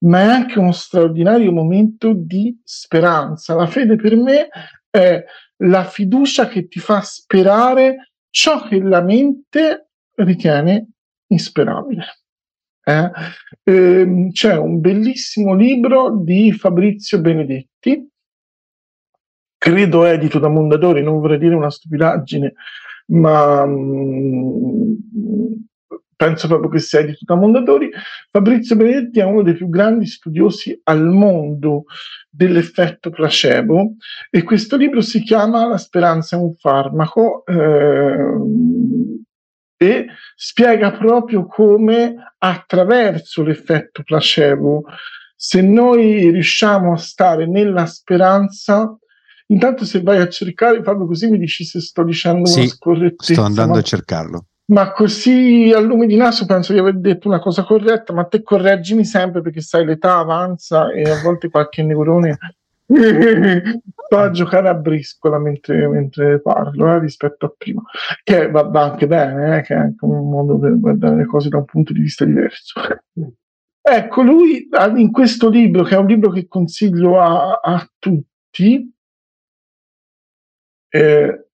ma 0.05 0.21
è 0.21 0.27
anche 0.27 0.59
uno 0.59 0.73
straordinario 0.73 1.51
momento 1.51 2.13
di 2.15 2.57
speranza. 2.63 3.55
La 3.55 3.67
fede 3.67 3.97
per 3.97 4.17
me 4.17 4.49
è 4.89 5.25
la 5.63 5.85
fiducia 5.85 6.47
che 6.47 6.69
ti 6.69 6.79
fa 6.79 7.01
sperare 7.01 8.13
ciò 8.31 8.63
che 8.63 8.81
la 8.81 9.03
mente 9.03 9.89
ritiene 10.15 10.91
insperabile. 11.27 12.20
Eh? 12.91 13.11
Ehm, 13.65 14.31
c'è 14.33 14.57
un 14.57 14.81
bellissimo 14.81 15.55
libro 15.55 16.17
di 16.23 16.53
Fabrizio 16.53 17.21
Benedetti, 17.21 18.09
credo 19.57 20.05
edito 20.05 20.39
da 20.39 20.49
Mondadori, 20.49 21.03
non 21.03 21.21
vorrei 21.21 21.39
dire 21.39 21.55
una 21.55 21.71
stupidaggine, 21.71 22.55
ma 23.07 23.65
mh, 23.65 24.97
mm, 25.17 25.53
penso 26.17 26.49
proprio 26.49 26.69
che 26.69 26.81
sia 26.81 27.03
di 27.03 27.15
tutta 27.15 27.35
Mondadori. 27.35 27.91
Fabrizio 28.31 28.77
Benedetti 28.77 29.21
è 29.21 29.25
uno 29.25 29.43
dei 29.43 29.55
più 29.55 29.69
grandi 29.69 30.07
studiosi 30.07 30.79
al 30.85 31.05
mondo 31.07 31.85
dell'effetto 32.29 33.11
placebo 33.11 33.95
e 34.31 34.43
questo 34.43 34.77
libro 34.77 35.01
si 35.01 35.23
chiama 35.23 35.67
La 35.67 35.79
speranza 35.79 36.37
è 36.37 36.39
un 36.41 36.55
farmaco 36.55 37.45
eh, 37.47 39.20
e 39.83 40.09
spiega 40.37 40.93
proprio 40.93 41.47
come 41.47 42.15
attraverso 42.37 43.43
l'effetto 43.43 44.03
placebo, 44.03 44.85
se 45.35 45.63
noi 45.63 46.31
riusciamo 46.31 46.93
a 46.93 46.99
stare 46.99 47.47
nella 47.47 47.87
speranza, 47.87 48.95
Intanto 49.51 49.85
se 49.85 50.01
vai 50.01 50.19
a 50.19 50.29
cercare, 50.29 50.81
Fabio, 50.81 51.07
così 51.07 51.29
mi 51.29 51.37
dici 51.37 51.65
se 51.65 51.81
sto 51.81 52.05
dicendo 52.05 52.47
sì, 52.47 52.61
una 52.61 52.69
scorrettezza. 52.69 53.33
Sto 53.33 53.43
andando 53.43 53.73
ma, 53.73 53.79
a 53.81 53.83
cercarlo. 53.83 54.45
Ma 54.67 54.93
così 54.93 55.73
a 55.75 55.81
lume 55.81 56.07
di 56.07 56.15
naso 56.15 56.47
penso 56.47 56.73
di 56.73 56.79
aver 56.79 57.01
detto 57.01 57.27
una 57.27 57.41
cosa 57.41 57.65
corretta, 57.65 58.13
ma 58.13 58.27
te 58.27 58.45
correggimi 58.45 59.05
sempre 59.05 59.43
perché 59.43 59.61
sai 59.61 59.85
l'età 59.85 60.19
avanza 60.19 60.93
e 60.93 61.03
a 61.03 61.21
volte 61.21 61.51
qualche 61.51 61.83
neurone 61.83 62.39
va 64.11 64.23
a 64.23 64.31
giocare 64.31 64.69
a 64.69 64.75
briscola 64.75 65.39
mentre, 65.39 65.87
mentre 65.87 66.41
parlo 66.41 66.93
eh, 66.93 66.99
rispetto 66.99 67.47
a 67.47 67.55
prima, 67.57 67.83
che 68.25 68.51
va, 68.51 68.63
va 68.63 68.83
anche 68.91 69.07
bene, 69.07 69.59
eh, 69.59 69.63
che 69.63 69.75
è 69.75 69.79
anche 69.79 70.05
un 70.05 70.29
modo 70.29 70.59
per 70.59 70.79
guardare 70.79 71.17
le 71.17 71.27
cose 71.27 71.49
da 71.49 71.59
un 71.59 71.65
punto 71.65 71.93
di 71.93 72.01
vista 72.01 72.25
diverso. 72.25 72.81
ecco, 73.81 74.23
lui 74.23 74.69
in 74.97 75.13
questo 75.13 75.49
libro, 75.49 75.85
che 75.85 75.95
è 75.95 75.99
un 75.99 76.07
libro 76.07 76.31
che 76.31 76.49
consiglio 76.49 77.21
a, 77.21 77.61
a 77.63 77.89
tutti, 77.99 78.93
eh, 80.89 81.50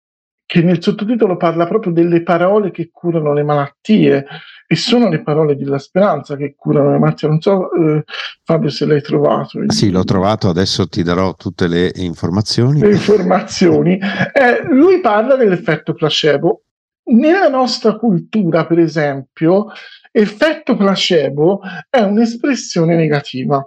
che 0.47 0.63
nel 0.63 0.83
sottotitolo 0.83 1.37
parla 1.37 1.67
proprio 1.67 1.93
delle 1.93 2.23
parole 2.23 2.71
che 2.71 2.91
curano 2.93 3.33
le 3.33 3.43
malattie 3.43 4.27
e 4.67 4.77
sono 4.77 5.09
le 5.09 5.23
parole 5.23 5.57
della 5.57 5.79
speranza 5.79 6.37
che 6.37 6.55
curano 6.57 6.93
le 6.93 6.99
malattie. 6.99 7.29
Non 7.29 7.41
so, 7.41 7.73
eh, 7.73 8.05
Fabio, 8.43 8.71
se 8.71 8.87
l'hai 8.87 9.03
trovato. 9.03 9.61
Sì, 9.69 9.91
l'ho 9.91 10.05
trovato, 10.05 10.49
adesso 10.49 10.87
ti 10.87 11.03
darò 11.03 11.35
tutte 11.35 11.67
le 11.67 11.93
informazioni. 11.97 12.81
Le 12.81 12.93
informazioni. 12.93 13.99
Eh, 13.99 14.63
lui 14.69 15.01
parla 15.01 15.37
dell'effetto 15.37 15.95
placebo. 15.95 16.63
Nella 17.07 17.49
nostra 17.49 17.97
cultura, 17.97 18.67
per 18.67 18.79
esempio, 18.79 19.67
effetto 20.11 20.77
placebo 20.77 21.61
è 21.91 22.01
un'espressione 22.01 22.95
negativa 22.95 23.67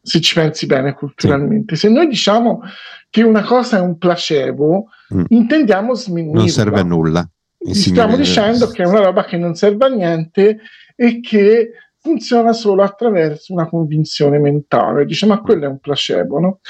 se 0.00 0.20
ci 0.20 0.34
pensi 0.34 0.66
bene 0.66 0.94
culturalmente. 0.94 1.74
Sì. 1.74 1.86
Se 1.86 1.92
noi 1.92 2.08
diciamo 2.08 2.62
che 3.10 3.22
una 3.22 3.42
cosa 3.42 3.78
è 3.78 3.80
un 3.80 3.98
placebo, 3.98 4.86
mm. 5.14 5.24
intendiamo 5.28 5.94
sminuirla. 5.94 6.40
Non 6.40 6.48
serve 6.48 6.80
a 6.80 6.84
nulla. 6.84 7.30
Stiamo 7.58 8.16
dicendo 8.16 8.68
che 8.68 8.82
è 8.82 8.86
una 8.86 9.00
roba 9.00 9.24
che 9.24 9.36
non 9.36 9.54
serve 9.54 9.86
a 9.86 9.88
niente 9.88 10.60
e 10.94 11.20
che 11.20 11.72
funziona 12.00 12.52
solo 12.52 12.82
attraverso 12.82 13.52
una 13.52 13.68
convinzione 13.68 14.38
mentale. 14.38 15.04
Dice, 15.04 15.26
ma 15.26 15.40
quello 15.40 15.64
è 15.64 15.68
un 15.68 15.78
placebo, 15.78 16.38
no? 16.38 16.60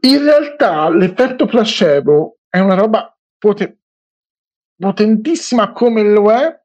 In 0.00 0.22
realtà 0.22 0.90
l'effetto 0.90 1.46
placebo 1.46 2.38
è 2.48 2.58
una 2.58 2.74
roba 2.74 3.16
poten- 3.38 3.78
potentissima 4.76 5.72
come 5.72 6.02
lo 6.02 6.30
è 6.30 6.60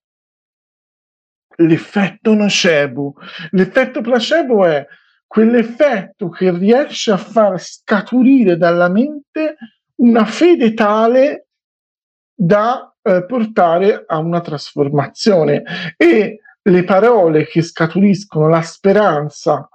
l'effetto 1.58 2.34
nocebo. 2.34 3.16
L'effetto 3.52 4.02
placebo 4.02 4.66
è 4.66 4.86
quell'effetto 5.26 6.30
che 6.30 6.52
riesce 6.52 7.12
a 7.12 7.18
far 7.18 7.60
scaturire 7.60 8.58
dalla 8.58 8.90
mente 8.90 9.56
una 10.02 10.26
fede 10.26 10.74
tale 10.74 11.48
da 12.34 12.94
eh, 13.02 13.26
portare 13.26 14.04
a 14.06 14.18
una 14.18 14.42
trasformazione 14.42 15.64
e 15.98 16.40
le 16.64 16.84
parole 16.84 17.48
che 17.48 17.62
scaturiscono 17.62 18.48
la 18.48 18.62
speranza 18.62 19.68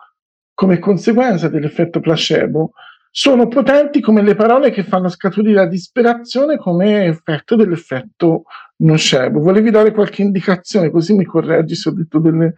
come 0.55 0.79
conseguenza 0.79 1.49
dell'effetto 1.49 2.01
placebo 2.01 2.73
sono 3.11 3.49
potenti 3.49 4.01
come 4.01 4.23
le 4.23 4.35
parole 4.35 4.71
che 4.71 4.85
fanno 4.85 5.09
scaturire 5.09 5.55
la 5.55 5.67
disperazione 5.67 6.59
come 6.59 7.07
effetto 7.07 7.57
dell'effetto 7.57 8.45
nocebo. 8.79 9.41
Volevi 9.41 9.71
dare 9.71 9.93
qualche 9.93 10.23
indicazione 10.23 10.91
così 10.91 11.15
mi 11.15 11.25
correggi 11.25 11.75
se 11.75 11.89
ho 11.89 11.93
detto 11.93 12.19
delle, 12.19 12.55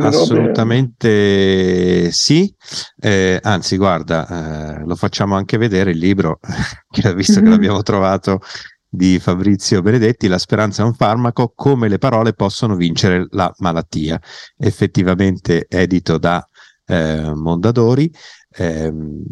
Assolutamente 0.00 2.10
sì, 2.10 2.52
eh, 2.98 3.38
anzi 3.42 3.76
guarda, 3.76 4.78
eh, 4.78 4.84
lo 4.84 4.96
facciamo 4.96 5.36
anche 5.36 5.58
vedere 5.58 5.90
il 5.90 5.98
libro, 5.98 6.38
che, 6.90 7.14
visto 7.14 7.40
che 7.40 7.48
l'abbiamo 7.48 7.82
trovato 7.82 8.40
di 8.88 9.18
Fabrizio 9.18 9.82
Benedetti, 9.82 10.28
La 10.28 10.38
speranza 10.38 10.82
è 10.82 10.86
un 10.86 10.94
farmaco, 10.94 11.52
come 11.54 11.88
le 11.88 11.98
parole 11.98 12.32
possono 12.32 12.76
vincere 12.76 13.26
la 13.30 13.52
malattia, 13.58 14.18
effettivamente 14.56 15.66
edito 15.68 16.16
da 16.16 16.46
eh, 16.86 17.32
Mondadori. 17.34 18.10
Ehm, 18.52 19.22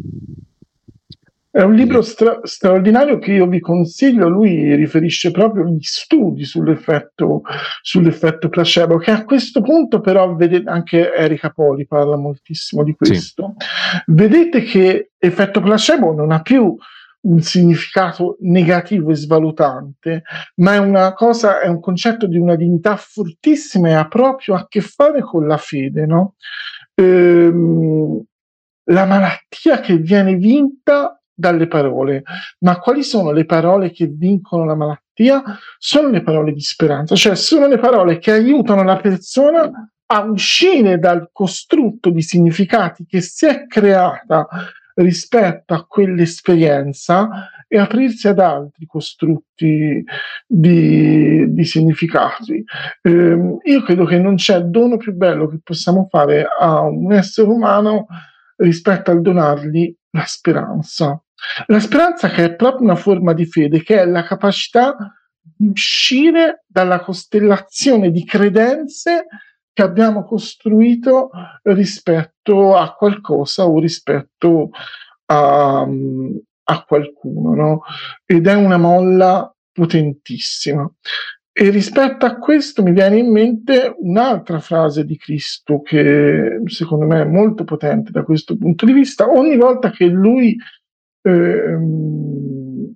è 1.55 1.61
un 1.61 1.73
libro 1.73 2.01
stra- 2.01 2.41
straordinario 2.43 3.17
che 3.17 3.31
io 3.31 3.47
vi 3.47 3.61
consiglio, 3.61 4.27
lui 4.27 4.75
riferisce 4.75 5.31
proprio 5.31 5.63
gli 5.63 5.79
studi 5.79 6.43
sull'effetto, 6.43 7.43
sull'effetto 7.81 8.49
placebo, 8.49 8.97
che 8.97 9.11
a 9.11 9.23
questo 9.23 9.61
punto 9.61 10.01
però 10.01 10.35
vedete, 10.35 10.69
anche 10.69 11.13
Erika 11.13 11.51
Poli 11.51 11.87
parla 11.87 12.17
moltissimo 12.17 12.83
di 12.83 12.93
questo. 12.93 13.55
Sì. 13.57 14.01
Vedete 14.07 14.63
che 14.63 15.11
effetto 15.17 15.61
placebo 15.61 16.13
non 16.13 16.33
ha 16.33 16.41
più 16.41 16.75
un 17.21 17.41
significato 17.41 18.35
negativo 18.41 19.11
e 19.11 19.15
svalutante, 19.15 20.23
ma 20.55 20.73
è 20.73 20.77
una 20.77 21.13
cosa, 21.13 21.61
è 21.61 21.67
un 21.67 21.79
concetto 21.79 22.27
di 22.27 22.37
una 22.37 22.55
dignità 22.55 22.97
fortissima 22.97 23.87
e 23.87 23.93
ha 23.93 24.09
proprio 24.09 24.55
a 24.55 24.67
che 24.67 24.81
fare 24.81 25.21
con 25.21 25.47
la 25.47 25.57
fede, 25.57 26.05
no? 26.05 26.35
Ehm, 26.95 28.21
la 28.89 29.05
malattia 29.05 29.79
che 29.79 29.95
viene 29.95 30.35
vinta 30.35 31.17
dalle 31.35 31.67
parole. 31.67 32.23
Ma 32.59 32.79
quali 32.79 33.03
sono 33.03 33.31
le 33.31 33.45
parole 33.45 33.91
che 33.91 34.07
vincono 34.07 34.65
la 34.65 34.75
malattia? 34.75 35.43
Sono 35.77 36.09
le 36.09 36.23
parole 36.23 36.53
di 36.53 36.61
speranza, 36.61 37.15
cioè 37.15 37.35
sono 37.35 37.67
le 37.67 37.77
parole 37.77 38.17
che 38.17 38.31
aiutano 38.31 38.83
la 38.83 38.97
persona 38.97 39.69
a 40.07 40.21
uscire 40.21 40.97
dal 40.97 41.29
costrutto 41.31 42.09
di 42.09 42.21
significati 42.21 43.05
che 43.05 43.21
si 43.21 43.45
è 43.47 43.65
creata 43.67 44.47
rispetto 44.95 45.73
a 45.73 45.85
quell'esperienza 45.85 47.49
e 47.67 47.77
aprirsi 47.77 48.27
ad 48.27 48.39
altri 48.39 48.85
costrutti 48.85 50.03
di, 50.45 51.53
di 51.53 51.65
significati. 51.65 52.63
Eh, 53.01 53.57
io 53.63 53.81
credo 53.83 54.05
che 54.05 54.19
non 54.19 54.35
c'è 54.35 54.61
dono 54.61 54.97
più 54.97 55.13
bello 55.13 55.47
che 55.47 55.59
possiamo 55.61 56.07
fare 56.09 56.45
a 56.59 56.81
un 56.81 57.11
essere 57.11 57.49
umano 57.49 58.05
rispetto 58.57 59.11
al 59.11 59.21
donargli 59.21 59.93
la 60.11 60.23
speranza. 60.25 61.19
La 61.67 61.79
speranza 61.79 62.29
che 62.29 62.43
è 62.45 62.55
proprio 62.55 62.83
una 62.83 62.95
forma 62.95 63.33
di 63.33 63.45
fede, 63.45 63.83
che 63.83 63.99
è 63.99 64.05
la 64.05 64.23
capacità 64.23 64.95
di 65.41 65.67
uscire 65.67 66.63
dalla 66.67 66.99
costellazione 66.99 68.11
di 68.11 68.25
credenze 68.25 69.27
che 69.71 69.81
abbiamo 69.81 70.23
costruito 70.23 71.29
rispetto 71.63 72.75
a 72.75 72.93
qualcosa 72.93 73.65
o 73.65 73.79
rispetto 73.79 74.69
a, 75.25 75.81
a 75.81 76.83
qualcuno, 76.85 77.53
no? 77.53 77.81
Ed 78.25 78.47
è 78.47 78.53
una 78.53 78.77
molla 78.77 79.53
potentissima. 79.71 80.89
E 81.57 81.69
rispetto 81.69 82.25
a 82.25 82.37
questo 82.37 82.83
mi 82.83 82.91
viene 82.91 83.17
in 83.17 83.31
mente 83.31 83.95
un'altra 83.99 84.59
frase 84.59 85.05
di 85.05 85.17
Cristo 85.17 85.81
che 85.81 86.61
secondo 86.65 87.05
me 87.05 87.21
è 87.21 87.25
molto 87.25 87.63
potente 87.63 88.11
da 88.11 88.23
questo 88.23 88.57
punto 88.57 88.85
di 88.85 88.91
vista. 88.91 89.29
Ogni 89.29 89.55
volta 89.55 89.89
che 89.89 90.05
lui 90.05 90.57
eh, 91.25 91.77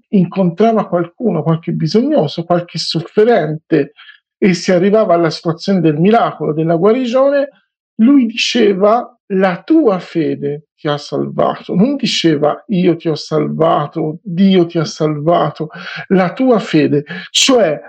incontrava 0.10 0.88
qualcuno, 0.88 1.42
qualche 1.42 1.72
bisognoso, 1.72 2.44
qualche 2.44 2.78
sofferente 2.78 3.94
e 4.38 4.54
si 4.54 4.72
arrivava 4.72 5.16
alla 5.16 5.30
situazione 5.30 5.82
del 5.82 5.98
miracolo, 5.98 6.54
della 6.54 6.76
guarigione, 6.76 7.50
lui 7.96 8.28
diceva 8.28 9.18
la 9.34 9.62
tua 9.64 10.00
fede 10.00 10.70
ti 10.76 10.88
ha 10.88 10.98
salvato, 10.98 11.76
non 11.76 11.96
diceva 11.96 12.64
io 12.68 12.96
ti 12.96 13.10
ho 13.10 13.16
salvato, 13.16 14.20
Dio 14.24 14.66
ti 14.66 14.78
ha 14.78 14.86
salvato, 14.86 15.70
la 16.08 16.32
tua 16.34 16.60
fede, 16.60 17.04
cioè 17.32 17.80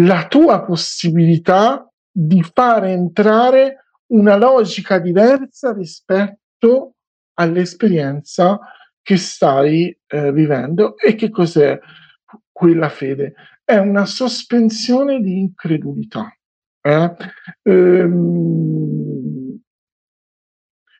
la 0.00 0.26
tua 0.28 0.62
possibilità 0.62 1.90
di 2.10 2.42
fare 2.42 2.92
entrare 2.92 3.86
una 4.12 4.36
logica 4.36 4.98
diversa 4.98 5.72
rispetto 5.72 6.94
all'esperienza 7.34 8.58
che 9.08 9.16
stai 9.16 9.98
eh, 10.06 10.32
vivendo. 10.32 10.98
E 10.98 11.14
che 11.14 11.30
cos'è 11.30 11.80
quella 12.52 12.90
fede? 12.90 13.32
È 13.64 13.78
una 13.78 14.04
sospensione 14.04 15.22
di 15.22 15.38
incredulità. 15.38 16.30
Eh? 16.82 17.16
Ehm, 17.62 19.58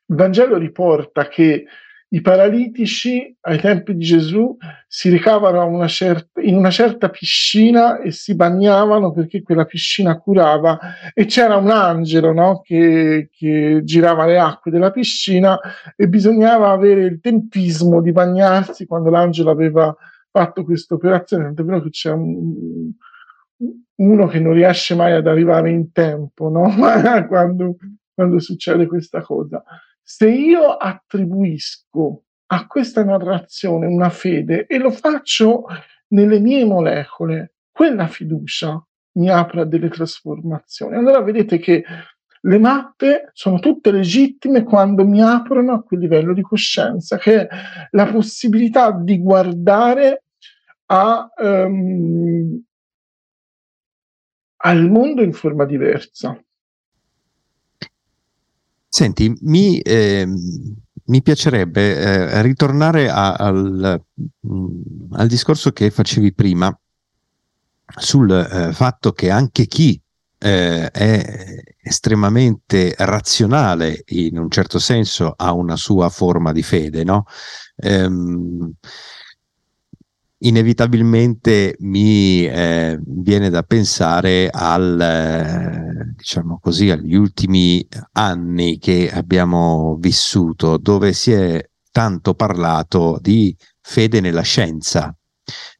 il 0.06 0.16
Vangelo 0.16 0.56
riporta 0.56 1.28
che 1.28 1.66
i 2.10 2.22
paralitici 2.22 3.36
ai 3.42 3.58
tempi 3.58 3.94
di 3.94 4.04
Gesù 4.04 4.56
si 4.86 5.10
ricavano 5.10 5.66
una 5.66 5.88
certa, 5.88 6.40
in 6.40 6.56
una 6.56 6.70
certa 6.70 7.10
piscina 7.10 8.00
e 8.00 8.12
si 8.12 8.34
bagnavano 8.34 9.12
perché 9.12 9.42
quella 9.42 9.66
piscina 9.66 10.18
curava 10.18 10.78
e 11.12 11.26
c'era 11.26 11.56
un 11.56 11.70
angelo 11.70 12.32
no, 12.32 12.62
che, 12.62 13.28
che, 13.30 13.82
girava 13.84 14.24
le 14.24 14.38
acque 14.38 14.70
della 14.70 14.90
piscina 14.90 15.58
e 15.94 16.08
bisognava 16.08 16.70
avere 16.70 17.04
il 17.04 17.20
tempismo 17.20 18.00
di 18.00 18.12
bagnarsi 18.12 18.86
quando 18.86 19.10
l'angelo 19.10 19.50
aveva 19.50 19.94
fatto 20.30 20.64
questa 20.64 20.94
operazione. 20.94 21.44
Tant'è 21.44 21.62
vero 21.62 21.82
che 21.82 21.90
c'è 21.90 22.10
un, 22.10 22.90
uno 23.96 24.26
che 24.28 24.40
non 24.40 24.54
riesce 24.54 24.94
mai 24.94 25.12
ad 25.12 25.26
arrivare 25.26 25.70
in 25.70 25.92
tempo 25.92 26.48
no? 26.48 26.72
quando, 27.28 27.76
quando 28.14 28.38
succede 28.38 28.86
questa 28.86 29.20
cosa. 29.20 29.62
Se 30.10 30.26
io 30.26 30.70
attribuisco 30.70 32.22
a 32.46 32.66
questa 32.66 33.04
narrazione 33.04 33.84
una 33.84 34.08
fede 34.08 34.66
e 34.66 34.78
lo 34.78 34.90
faccio 34.90 35.66
nelle 36.14 36.40
mie 36.40 36.64
molecole, 36.64 37.56
quella 37.70 38.06
fiducia 38.06 38.82
mi 39.18 39.28
apre 39.28 39.60
a 39.60 39.64
delle 39.64 39.90
trasformazioni. 39.90 40.96
Allora 40.96 41.20
vedete 41.20 41.58
che 41.58 41.84
le 42.40 42.58
mappe 42.58 43.28
sono 43.34 43.58
tutte 43.58 43.90
legittime 43.90 44.62
quando 44.62 45.04
mi 45.04 45.20
aprono 45.20 45.74
a 45.74 45.82
quel 45.82 46.00
livello 46.00 46.32
di 46.32 46.40
coscienza, 46.40 47.18
che 47.18 47.42
è 47.42 47.48
la 47.90 48.06
possibilità 48.06 48.90
di 48.90 49.18
guardare 49.18 50.24
a, 50.86 51.30
um, 51.36 52.62
al 54.62 54.88
mondo 54.88 55.22
in 55.22 55.34
forma 55.34 55.66
diversa. 55.66 56.42
Senti, 58.88 59.32
mi, 59.42 59.78
eh, 59.80 60.26
mi 61.04 61.22
piacerebbe 61.22 61.96
eh, 61.96 62.42
ritornare 62.42 63.10
a, 63.10 63.34
al, 63.34 64.02
mm, 64.46 65.12
al, 65.12 65.28
discorso 65.28 65.72
che 65.72 65.90
facevi 65.90 66.32
prima 66.32 66.76
sul 67.96 68.30
eh, 68.30 68.72
fatto 68.72 69.12
che 69.12 69.30
anche 69.30 69.66
chi 69.66 70.00
eh, 70.38 70.90
è 70.90 71.62
estremamente 71.82 72.94
razionale 72.98 74.04
in 74.06 74.38
un 74.38 74.50
certo 74.50 74.78
senso 74.78 75.34
ha 75.36 75.52
una 75.52 75.76
sua 75.76 76.08
forma 76.08 76.52
di 76.52 76.62
fede, 76.62 77.04
no? 77.04 77.24
Ehm, 77.76 78.72
inevitabilmente 80.40 81.76
mi 81.80 82.46
eh, 82.46 82.98
viene 83.04 83.50
da 83.50 83.62
pensare 83.62 84.48
al, 84.50 85.00
eh, 85.00 86.14
diciamo 86.16 86.58
così, 86.60 86.90
agli 86.90 87.14
ultimi 87.14 87.86
anni 88.12 88.78
che 88.78 89.10
abbiamo 89.12 89.96
vissuto, 90.00 90.76
dove 90.76 91.12
si 91.12 91.32
è 91.32 91.68
tanto 91.90 92.34
parlato 92.34 93.18
di 93.20 93.56
fede 93.80 94.20
nella 94.20 94.42
scienza, 94.42 95.16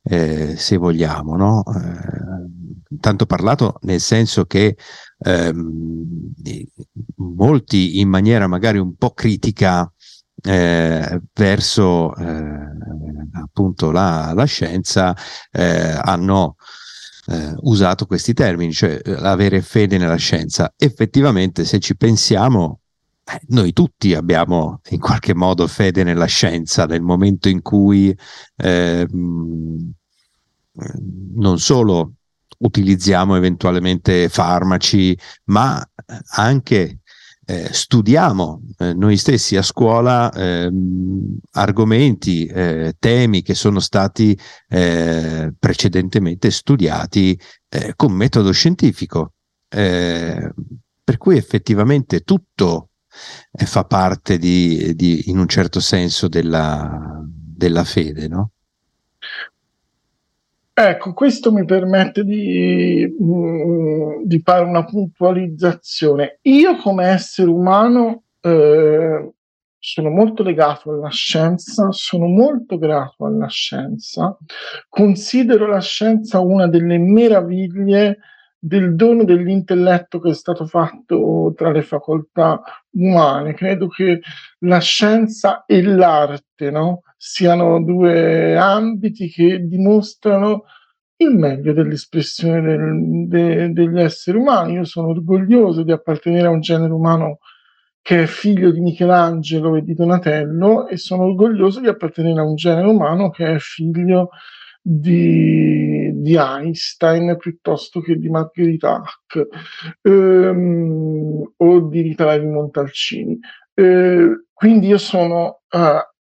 eh, 0.02 0.56
se 0.56 0.76
vogliamo, 0.76 1.36
no? 1.36 1.62
Eh, 1.66 2.96
tanto 3.00 3.26
parlato 3.26 3.78
nel 3.82 4.00
senso 4.00 4.46
che 4.46 4.76
ehm, 5.18 6.32
molti 7.16 8.00
in 8.00 8.09
maniera 8.09 8.46
magari 8.46 8.78
un 8.78 8.94
po' 8.96 9.11
critica 9.12 9.90
eh, 10.43 11.20
verso 11.32 12.14
eh, 12.14 12.57
appunto 13.32 13.91
la, 13.91 14.32
la 14.34 14.45
scienza 14.45 15.16
eh, 15.51 15.99
hanno 16.01 16.57
eh, 17.26 17.55
usato 17.61 18.07
questi 18.07 18.32
termini, 18.32 18.72
cioè 18.72 19.01
eh, 19.05 19.12
avere 19.12 19.61
fede 19.62 19.99
nella 19.99 20.16
scienza. 20.16 20.72
Effettivamente, 20.76 21.64
se 21.64 21.78
ci 21.78 21.97
pensiamo, 21.97 22.80
eh, 23.24 23.41
noi 23.49 23.72
tutti 23.72 24.14
abbiamo 24.14 24.80
in 24.91 25.01
qualche 25.01 25.34
modo 25.34 25.66
fede 25.66 26.05
nella 26.05 26.26
scienza 26.26 26.86
nel 26.86 27.03
momento 27.03 27.49
in 27.49 27.62
cui 27.62 28.16
non 31.34 31.59
solo 31.59 32.12
utilizziamo 32.59 33.36
eventualmente 33.36 34.28
farmaci, 34.28 35.18
ma 35.47 35.84
anche 36.36 36.97
eh, 37.51 37.72
studiamo 37.72 38.61
eh, 38.76 38.92
noi 38.92 39.16
stessi 39.16 39.57
a 39.57 39.62
scuola 39.62 40.30
eh, 40.30 40.70
argomenti, 41.53 42.44
eh, 42.44 42.94
temi 42.99 43.40
che 43.40 43.55
sono 43.55 43.80
stati 43.80 44.38
eh, 44.68 45.55
precedentemente 45.59 46.51
studiati 46.51 47.40
eh, 47.70 47.94
con 47.96 48.12
metodo 48.12 48.53
scientifico. 48.53 49.32
per 49.68 51.16
cui 51.16 51.36
effettivamente 51.38 52.20
tutto 52.20 52.90
fa 53.53 53.84
parte 53.84 54.36
di, 54.36 54.94
di, 54.94 55.30
in 55.30 55.38
un 55.38 55.49
certo 55.49 55.80
senso 55.80 56.28
della, 56.28 57.22
della 57.26 57.84
fede, 57.84 58.28
no? 58.28 58.53
Ecco, 60.80 61.12
questo 61.12 61.50
mi 61.50 61.64
permette 61.64 62.22
di, 62.22 63.04
mm, 63.20 64.22
di 64.22 64.38
fare 64.38 64.62
una 64.64 64.84
puntualizzazione. 64.84 66.38
Io 66.42 66.76
come 66.76 67.06
essere 67.08 67.50
umano 67.50 68.22
eh, 68.40 69.32
sono 69.76 70.10
molto 70.10 70.44
legato 70.44 70.92
alla 70.92 71.10
scienza, 71.10 71.90
sono 71.90 72.26
molto 72.26 72.78
grato 72.78 73.26
alla 73.26 73.48
scienza, 73.48 74.38
considero 74.88 75.66
la 75.66 75.80
scienza 75.80 76.38
una 76.38 76.68
delle 76.68 76.98
meraviglie 76.98 78.18
del 78.56 78.94
dono 78.94 79.24
dell'intelletto 79.24 80.20
che 80.20 80.30
è 80.30 80.34
stato 80.34 80.64
fatto 80.64 81.52
tra 81.56 81.72
le 81.72 81.82
facoltà 81.82 82.62
umane. 82.90 83.52
Credo 83.54 83.88
che 83.88 84.20
la 84.60 84.78
scienza 84.78 85.64
e 85.66 85.82
l'arte 85.82 86.70
no? 86.70 87.02
Siano 87.18 87.82
due 87.82 88.56
ambiti 88.56 89.28
che 89.28 89.66
dimostrano 89.66 90.64
il 91.16 91.34
meglio 91.34 91.72
dell'espressione 91.72 92.60
del, 92.62 93.26
de, 93.26 93.72
degli 93.72 94.00
esseri 94.00 94.38
umani. 94.38 94.74
Io 94.74 94.84
sono 94.84 95.08
orgoglioso 95.08 95.82
di 95.82 95.90
appartenere 95.90 96.46
a 96.46 96.50
un 96.50 96.60
genere 96.60 96.92
umano 96.92 97.38
che 98.00 98.22
è 98.22 98.26
figlio 98.26 98.70
di 98.70 98.80
Michelangelo 98.80 99.76
e 99.76 99.82
di 99.82 99.94
Donatello 99.94 100.86
e 100.86 100.96
sono 100.96 101.24
orgoglioso 101.24 101.80
di 101.80 101.88
appartenere 101.88 102.40
a 102.40 102.44
un 102.44 102.54
genere 102.54 102.86
umano 102.86 103.30
che 103.30 103.54
è 103.54 103.58
figlio 103.58 104.30
di, 104.80 106.12
di 106.14 106.36
Einstein 106.36 107.36
piuttosto 107.36 108.00
che 108.00 108.16
di 108.16 108.30
Margherita 108.30 109.02
Hack 109.02 109.48
ehm, 110.02 111.52
o 111.56 111.80
di 111.88 112.00
Rita 112.00 112.26
Levi 112.26 112.46
Montalcini. 112.46 113.38
Eh, 113.74 114.44
quindi 114.54 114.86
io 114.86 114.98
sono 114.98 115.60
uh, 115.70 116.17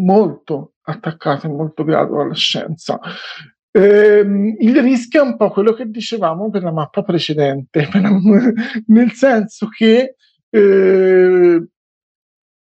molto 0.00 0.74
attaccato 0.82 1.46
e 1.46 1.50
molto 1.50 1.84
grato 1.84 2.20
alla 2.20 2.34
scienza. 2.34 2.98
Eh, 3.70 4.24
il 4.58 4.82
rischio 4.82 5.22
è 5.22 5.24
un 5.24 5.36
po' 5.36 5.50
quello 5.50 5.72
che 5.72 5.88
dicevamo 5.88 6.50
per 6.50 6.62
la 6.62 6.72
mappa 6.72 7.02
precedente, 7.02 7.88
nel 8.86 9.12
senso 9.12 9.68
che 9.68 10.16
eh, 10.50 11.66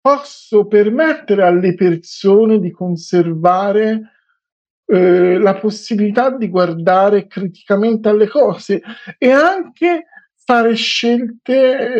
posso 0.00 0.66
permettere 0.66 1.42
alle 1.42 1.74
persone 1.74 2.58
di 2.58 2.70
conservare 2.70 4.12
eh, 4.84 5.38
la 5.38 5.54
possibilità 5.58 6.30
di 6.30 6.48
guardare 6.48 7.26
criticamente 7.26 8.08
alle 8.08 8.28
cose 8.28 8.82
e 9.18 9.30
anche 9.30 10.06
fare 10.44 10.74
scelte 10.74 11.94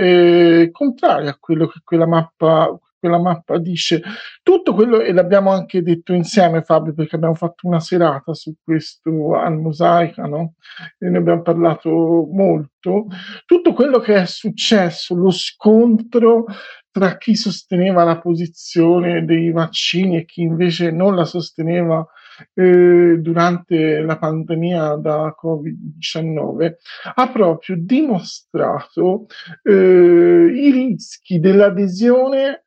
eh, 0.64 0.70
contrarie 0.72 1.28
a 1.28 1.36
quello 1.38 1.68
che 1.68 1.80
quella 1.84 2.06
mappa, 2.06 2.76
quella 3.02 3.18
mappa 3.18 3.58
dice. 3.58 4.00
Tutto 4.44 4.74
quello, 4.74 5.00
e 5.00 5.12
l'abbiamo 5.12 5.50
anche 5.50 5.82
detto 5.82 6.12
insieme 6.12 6.62
Fabio, 6.62 6.94
perché 6.94 7.16
abbiamo 7.16 7.34
fatto 7.34 7.66
una 7.66 7.80
serata 7.80 8.32
su 8.32 8.54
questo 8.62 9.34
al 9.36 9.58
Mosaica, 9.58 10.26
no? 10.26 10.54
E 10.98 11.08
ne 11.08 11.18
abbiamo 11.18 11.42
parlato 11.42 11.90
molto. 12.30 13.06
Tutto 13.44 13.72
quello 13.72 13.98
che 13.98 14.14
è 14.14 14.26
successo, 14.26 15.16
lo 15.16 15.30
scontro 15.30 16.44
tra 16.92 17.16
chi 17.16 17.34
sosteneva 17.34 18.04
la 18.04 18.20
posizione 18.20 19.24
dei 19.24 19.50
vaccini 19.50 20.18
e 20.18 20.24
chi 20.24 20.42
invece 20.42 20.92
non 20.92 21.16
la 21.16 21.24
sosteneva 21.24 22.06
eh, 22.54 23.16
durante 23.18 24.00
la 24.00 24.18
pandemia 24.18 24.96
da 24.96 25.34
Covid-19 25.40 26.72
ha 27.14 27.28
proprio 27.30 27.76
dimostrato 27.78 29.26
eh, 29.62 29.72
i 29.72 30.70
rischi 30.70 31.40
dell'adesione 31.40 32.64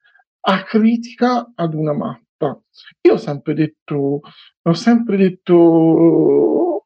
a 0.48 0.64
critica 0.64 1.52
ad 1.56 1.74
una 1.74 1.93
mappa. 1.93 2.60
Io 3.02 3.14
ho 3.14 3.18
sempre 3.18 3.54
detto, 3.54 4.22
ho 4.62 4.74
sempre 4.74 5.18
detto 5.18 6.86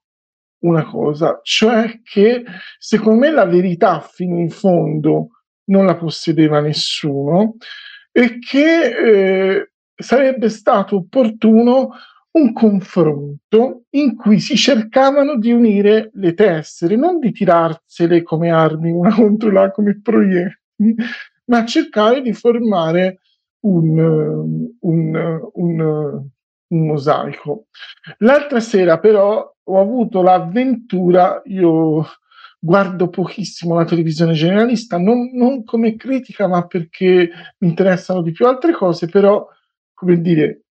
una 0.59 0.85
cosa, 0.85 1.39
cioè 1.43 2.01
che 2.03 2.43
secondo 2.77 3.19
me 3.19 3.31
la 3.31 3.45
verità 3.45 3.99
fino 4.01 4.37
in 4.39 4.49
fondo 4.49 5.29
non 5.65 5.85
la 5.85 5.95
possedeva 5.95 6.59
nessuno 6.59 7.55
e 8.11 8.39
che 8.39 9.55
eh, 9.55 9.71
sarebbe 9.95 10.49
stato 10.49 10.97
opportuno 10.97 11.91
un 12.31 12.53
confronto 12.53 13.83
in 13.91 14.15
cui 14.15 14.39
si 14.39 14.55
cercavano 14.55 15.37
di 15.37 15.51
unire 15.51 16.11
le 16.13 16.33
tessere, 16.33 16.95
non 16.95 17.19
di 17.19 17.31
tirarsele 17.31 18.21
come 18.23 18.51
armi 18.51 18.91
una 18.91 19.13
contro 19.15 19.51
l'altra 19.51 19.71
come 19.71 19.99
proiettili, 20.01 20.95
ma 21.45 21.65
cercare 21.65 22.21
di 22.21 22.33
formare 22.33 23.19
un, 23.61 24.67
un, 24.79 25.49
un, 25.53 25.81
un 26.67 26.85
mosaico. 26.85 27.67
L'altra 28.19 28.59
sera 28.59 28.99
però 28.99 29.53
ho 29.61 29.79
avuto 29.79 30.21
l'avventura, 30.21 31.41
io 31.45 32.05
guardo 32.59 33.09
pochissimo 33.09 33.75
la 33.75 33.85
televisione 33.85 34.33
generalista, 34.33 34.97
non, 34.97 35.29
non, 35.33 35.63
come 35.63 35.95
critica, 35.95 36.47
ma 36.47 36.67
perché 36.67 37.29
mi 37.59 37.67
interessano 37.69 38.21
di 38.21 38.31
più 38.31 38.45
altre 38.47 38.73
cose, 38.73 39.07
però, 39.07 39.47
come 39.93 40.19
dire, 40.19 40.63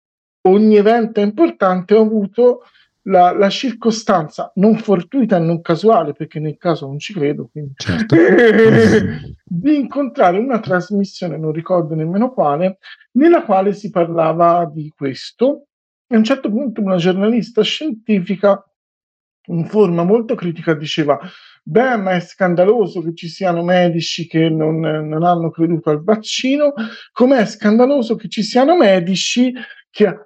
ogni 0.42 0.76
evento 0.76 1.20
importante 1.20 1.94
ho 1.94 2.02
avuto 2.02 2.62
la, 3.08 3.32
la, 3.32 3.48
circostanza 3.48 4.52
non 4.56 4.76
fortuita 4.76 5.36
e 5.36 5.40
non 5.40 5.60
casuale, 5.60 6.12
perché 6.12 6.38
nel 6.38 6.56
caso 6.56 6.86
non 6.86 6.98
ci 6.98 7.12
credo, 7.12 7.48
quindi, 7.50 7.72
certo. 7.76 8.14
di 9.44 9.76
incontrare 9.76 10.38
una 10.38 10.60
trasmissione, 10.60 11.38
non 11.38 11.52
ricordo 11.52 11.94
nemmeno 11.94 12.32
quale, 12.32 12.78
nella 13.12 13.42
quale 13.44 13.72
si 13.72 13.90
parlava 13.90 14.70
di 14.72 14.92
questo. 14.94 15.66
E 16.06 16.14
a 16.14 16.18
un 16.18 16.24
certo 16.24 16.50
punto 16.50 16.80
una 16.80 16.96
giornalista 16.96 17.62
scientifica 17.62 18.62
in 19.48 19.66
forma 19.66 20.04
molto 20.04 20.34
critica 20.34 20.74
diceva 20.74 21.18
beh 21.62 21.96
ma 21.96 22.12
è 22.12 22.20
scandaloso 22.20 23.02
che 23.02 23.14
ci 23.14 23.28
siano 23.28 23.62
medici 23.62 24.26
che 24.26 24.48
non, 24.48 24.78
non 24.78 25.22
hanno 25.22 25.50
creduto 25.50 25.90
al 25.90 26.02
vaccino 26.02 26.72
com'è 27.12 27.44
scandaloso 27.46 28.14
che 28.16 28.28
ci 28.28 28.42
siano 28.42 28.76
medici 28.76 29.52
che 29.90 30.06
a 30.06 30.16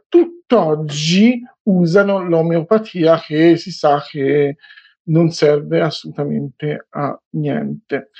tutt'oggi 0.53 1.43
usano 1.65 2.23
l'omeopatia 2.23 3.19
che 3.19 3.57
si 3.57 3.71
sa 3.71 4.05
che 4.07 4.57
non 5.05 5.31
serve 5.31 5.81
assolutamente 5.81 6.87
a 6.91 7.19
niente. 7.31 8.11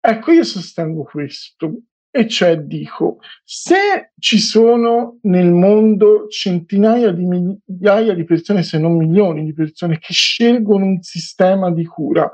Ecco, 0.00 0.30
io 0.30 0.44
sostengo 0.44 1.02
questo, 1.02 1.82
e 2.10 2.28
cioè 2.28 2.58
dico, 2.58 3.18
se 3.42 4.12
ci 4.18 4.38
sono 4.38 5.18
nel 5.22 5.50
mondo 5.50 6.28
centinaia 6.28 7.10
di 7.10 7.24
migliaia 7.24 8.14
di 8.14 8.24
persone, 8.24 8.62
se 8.62 8.78
non 8.78 8.96
milioni 8.96 9.44
di 9.44 9.52
persone, 9.52 9.98
che 9.98 10.12
scelgono 10.12 10.84
un 10.84 11.02
sistema 11.02 11.72
di 11.72 11.84
cura, 11.84 12.30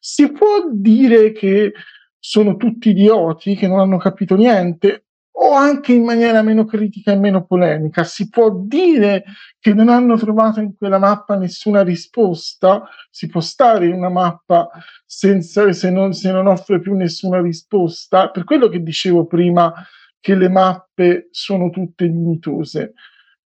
si 0.00 0.32
può 0.32 0.68
dire 0.72 1.30
che 1.32 1.72
sono 2.18 2.56
tutti 2.56 2.90
idioti, 2.90 3.54
che 3.54 3.68
non 3.68 3.78
hanno 3.78 3.98
capito 3.98 4.34
niente? 4.34 5.07
O 5.40 5.52
anche 5.52 5.92
in 5.92 6.02
maniera 6.02 6.42
meno 6.42 6.64
critica 6.64 7.12
e 7.12 7.16
meno 7.16 7.44
polemica. 7.44 8.02
Si 8.02 8.28
può 8.28 8.50
dire 8.50 9.24
che 9.60 9.72
non 9.72 9.88
hanno 9.88 10.16
trovato 10.16 10.60
in 10.60 10.74
quella 10.74 10.98
mappa 10.98 11.36
nessuna 11.36 11.82
risposta? 11.82 12.88
Si 13.10 13.28
può 13.28 13.40
stare 13.40 13.86
in 13.86 13.94
una 13.94 14.08
mappa 14.08 14.68
senza, 15.06 15.72
se, 15.72 15.90
non, 15.90 16.12
se 16.12 16.32
non 16.32 16.48
offre 16.48 16.80
più 16.80 16.94
nessuna 16.94 17.40
risposta? 17.40 18.30
Per 18.30 18.42
quello 18.42 18.68
che 18.68 18.82
dicevo 18.82 19.26
prima, 19.26 19.72
che 20.18 20.34
le 20.34 20.48
mappe 20.48 21.28
sono 21.30 21.70
tutte 21.70 22.08
dignitose. 22.08 22.94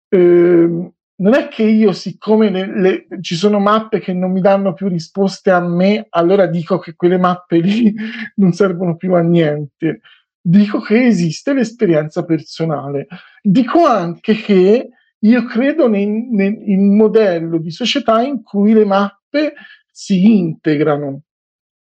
Eh, 0.07 0.91
non 1.21 1.33
è 1.33 1.47
che 1.47 1.63
io, 1.63 1.93
siccome 1.93 2.51
le, 2.51 2.79
le, 2.79 3.07
ci 3.21 3.35
sono 3.35 3.59
mappe 3.59 3.99
che 3.99 4.13
non 4.13 4.31
mi 4.31 4.41
danno 4.41 4.73
più 4.73 4.87
risposte 4.87 5.49
a 5.49 5.59
me, 5.59 6.05
allora 6.09 6.45
dico 6.45 6.77
che 6.77 6.95
quelle 6.95 7.17
mappe 7.17 7.59
lì 7.59 7.93
non 8.37 8.53
servono 8.53 8.95
più 8.97 9.13
a 9.15 9.21
niente 9.21 10.01
dico 10.41 10.79
che 10.81 11.05
esiste 11.05 11.53
l'esperienza 11.53 12.25
personale. 12.25 13.07
Dico 13.41 13.85
anche 13.85 14.33
che 14.33 14.89
io 15.19 15.45
credo 15.45 15.93
in 15.93 16.29
un 16.33 16.95
modello 16.95 17.59
di 17.59 17.69
società 17.69 18.21
in 18.21 18.41
cui 18.41 18.73
le 18.73 18.85
mappe 18.85 19.53
si 19.91 20.37
integrano. 20.37 21.21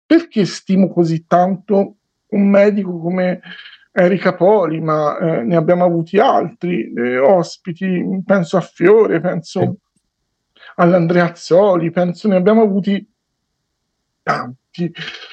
Perché 0.05 0.45
stimo 0.45 0.93
così 0.93 1.27
tanto 1.27 1.97
un 2.31 2.49
medico 2.49 2.99
come 2.99 3.41
Erika 3.93 4.35
Poli, 4.35 4.81
ma 4.81 5.17
eh, 5.19 5.43
ne 5.43 5.57
abbiamo 5.57 5.85
avuti 5.85 6.19
altri 6.19 6.93
eh, 6.93 7.19
ospiti, 7.19 8.05
penso 8.25 8.57
a 8.57 8.61
Fiore, 8.61 9.21
penso 9.21 9.61
sì. 9.61 10.61
all'Andreazzoli, 10.77 11.91
penso 11.91 12.29
ne 12.29 12.37
abbiamo 12.37 12.63
avuti 12.63 13.09
tanti 14.23 14.93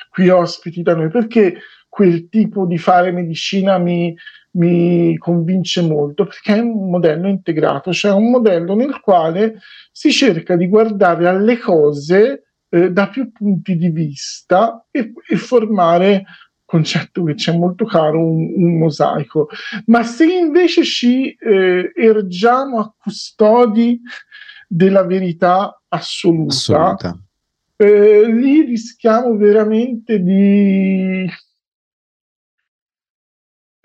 qui 0.10 0.30
ospiti 0.30 0.82
da 0.82 0.96
noi, 0.96 1.10
perché 1.10 1.60
quel 1.98 2.30
tipo 2.30 2.68
di 2.68 2.78
fare 2.78 3.12
medicina 3.12 3.80
mi, 3.80 4.16
mi 4.52 5.18
convince 5.18 5.82
molto, 5.82 6.26
perché 6.26 6.54
è 6.54 6.60
un 6.60 6.92
modello 6.92 7.28
integrato, 7.28 7.92
cioè 7.92 8.12
un 8.12 8.30
modello 8.30 8.76
nel 8.76 9.00
quale 9.00 9.62
si 9.92 10.12
cerca 10.12 10.56
di 10.56 10.68
guardare 10.68 11.28
alle 11.28 11.58
cose 11.58 12.50
eh, 12.70 12.92
da 12.92 13.08
più 13.08 13.32
punti 13.32 13.76
di 13.76 13.90
vista 13.90 14.86
e, 14.92 15.12
e 15.28 15.38
formare 15.38 16.26
concetto 16.66 17.24
che 17.24 17.34
c'è 17.34 17.58
molto 17.58 17.86
caro, 17.86 18.24
un, 18.24 18.54
un, 18.56 18.78
mosaico. 18.78 19.50
Ma 19.88 20.04
se 20.04 20.32
invece 20.32 20.84
ci 20.84 21.32
eh, 21.32 21.94
ergiamo 21.96 22.78
a 22.78 22.94
custodi 22.96 24.00
della 24.68 25.04
verità 25.04 25.82
assoluta, 25.88 26.54
assoluta. 26.54 27.20
Eh, 27.76 28.32
lì 28.32 28.62
rischiamo 28.66 29.36
veramente 29.36 30.22
di... 30.22 31.28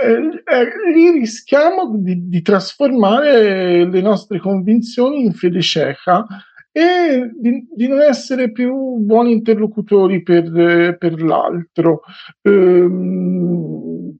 Eh, 0.02 0.42
eh, 0.44 0.92
lì 0.92 1.10
rischiamo 1.12 1.96
di, 1.96 2.28
di 2.28 2.42
trasformare 2.42 3.88
le 3.88 4.00
nostre 4.00 4.40
convinzioni 4.40 5.24
in 5.24 5.32
fede 5.32 5.60
cieca 5.60 6.26
e 6.72 7.30
di, 7.38 7.68
di, 7.70 7.86
non 7.86 8.00
essere 8.00 8.50
più 8.50 8.96
buoni 8.96 9.32
interlocutori 9.32 10.22
per, 10.22 10.96
per 10.98 11.22
l'altro. 11.22 12.00
Ehm, 12.40 14.16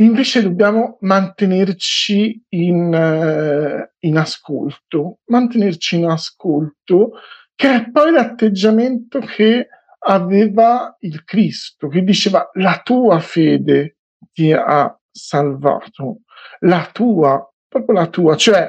invece 0.00 0.42
dobbiamo 0.42 0.98
mantenerci 1.00 2.44
in, 2.50 2.92
uh, 2.92 4.06
in, 4.06 4.16
ascolto, 4.16 5.18
mantenerci 5.26 5.96
in 5.96 6.06
ascolto, 6.06 7.12
che 7.54 7.74
è 7.74 7.90
poi 7.90 8.12
l'atteggiamento 8.12 9.18
che 9.20 9.68
aveva 10.02 10.96
il 11.00 11.24
Cristo, 11.24 11.88
che 11.88 12.02
diceva 12.02 12.50
la 12.54 12.80
tua 12.82 13.18
fede 13.20 13.98
ti 14.32 14.52
ha 14.52 14.96
salvato, 15.10 16.20
la 16.60 16.88
tua, 16.92 17.46
proprio 17.68 17.94
la 17.94 18.06
tua, 18.06 18.36
cioè 18.36 18.68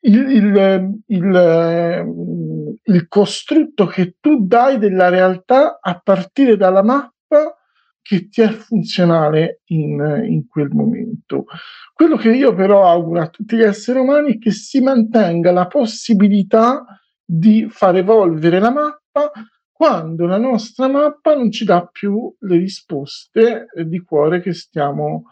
il, 0.00 0.30
il, 0.30 1.00
il, 1.06 2.78
il, 2.84 3.08
costrutto 3.08 3.86
che 3.86 4.16
tu 4.20 4.46
dai 4.46 4.78
della 4.78 5.08
realtà 5.08 5.78
a 5.80 6.00
partire 6.02 6.56
dalla 6.56 6.82
mappa 6.82 7.56
che 8.02 8.28
ti 8.28 8.40
è 8.40 8.50
funzionale 8.50 9.62
in, 9.66 10.24
in 10.28 10.46
quel 10.46 10.68
momento. 10.70 11.46
Quello 11.92 12.16
che 12.16 12.30
io 12.30 12.54
però 12.54 12.88
auguro 12.88 13.22
a 13.22 13.28
tutti 13.28 13.56
gli 13.56 13.62
esseri 13.62 13.98
umani 13.98 14.34
è 14.34 14.38
che 14.38 14.52
si 14.52 14.80
mantenga 14.80 15.50
la 15.50 15.66
possibilità 15.66 16.84
di 17.24 17.66
far 17.68 17.96
evolvere 17.96 18.60
la 18.60 18.70
mappa 18.70 19.32
quando 19.76 20.24
la 20.24 20.38
nostra 20.38 20.88
mappa 20.88 21.34
non 21.34 21.50
ci 21.50 21.66
dà 21.66 21.86
più 21.86 22.34
le 22.40 22.56
risposte 22.56 23.66
di 23.84 24.00
cuore 24.00 24.40
che 24.40 24.54
stiamo, 24.54 25.24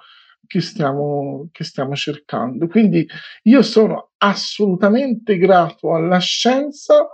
che 0.46 0.60
stiamo, 0.60 1.48
che 1.50 1.64
stiamo 1.64 1.94
cercando. 1.94 2.66
Quindi 2.66 3.08
io 3.44 3.62
sono 3.62 4.10
assolutamente 4.18 5.38
grato 5.38 5.94
alla 5.94 6.18
scienza, 6.18 7.08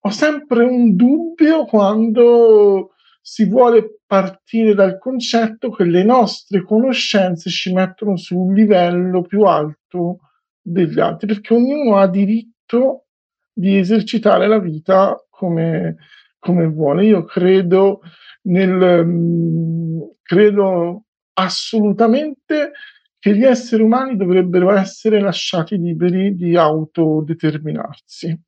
ho 0.00 0.10
sempre 0.10 0.62
un 0.62 0.94
dubbio 0.94 1.64
quando 1.64 2.92
si 3.20 3.46
vuole 3.46 3.98
partire 4.06 4.72
dal 4.74 4.98
concetto 4.98 5.70
che 5.70 5.82
le 5.82 6.04
nostre 6.04 6.62
conoscenze 6.62 7.50
ci 7.50 7.72
mettono 7.72 8.16
su 8.16 8.38
un 8.38 8.54
livello 8.54 9.22
più 9.22 9.42
alto 9.42 10.20
degli 10.62 11.00
altri, 11.00 11.26
perché 11.26 11.54
ognuno 11.54 11.96
ha 11.96 12.06
diritto 12.06 13.06
di 13.52 13.76
esercitare 13.76 14.46
la 14.46 14.60
vita 14.60 15.20
come, 15.28 15.96
come 16.38 16.66
vuole. 16.66 17.04
Io 17.06 17.24
credo 17.24 18.00
nel, 18.42 19.04
mm, 19.04 20.00
credo 20.22 21.04
assolutamente 21.34 22.72
che 23.18 23.36
gli 23.36 23.44
esseri 23.44 23.82
umani 23.82 24.16
dovrebbero 24.16 24.72
essere 24.72 25.20
lasciati 25.20 25.76
liberi 25.76 26.34
di 26.34 26.56
autodeterminarsi. 26.56 28.40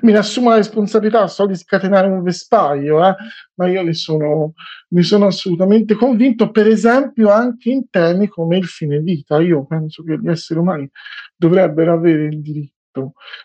Ne 0.00 0.16
assumo 0.16 0.48
la 0.48 0.56
responsabilità, 0.56 1.26
so 1.26 1.44
di 1.46 1.54
scatenare 1.54 2.08
un 2.08 2.22
vespaio, 2.22 3.06
eh, 3.06 3.14
ma 3.54 3.68
io 3.68 3.82
ne 3.82 3.92
sono, 3.92 4.54
ne 4.88 5.02
sono 5.02 5.26
assolutamente 5.26 5.94
convinto, 5.94 6.50
per 6.50 6.66
esempio 6.66 7.30
anche 7.30 7.70
in 7.70 7.90
temi 7.90 8.26
come 8.28 8.56
il 8.56 8.64
fine 8.64 9.00
vita. 9.00 9.38
Io 9.40 9.66
penso 9.66 10.02
che 10.02 10.18
gli 10.18 10.28
esseri 10.28 10.60
umani 10.60 10.88
dovrebbero 11.36 11.92
avere 11.92 12.24
il 12.26 12.40
diritto 12.40 12.75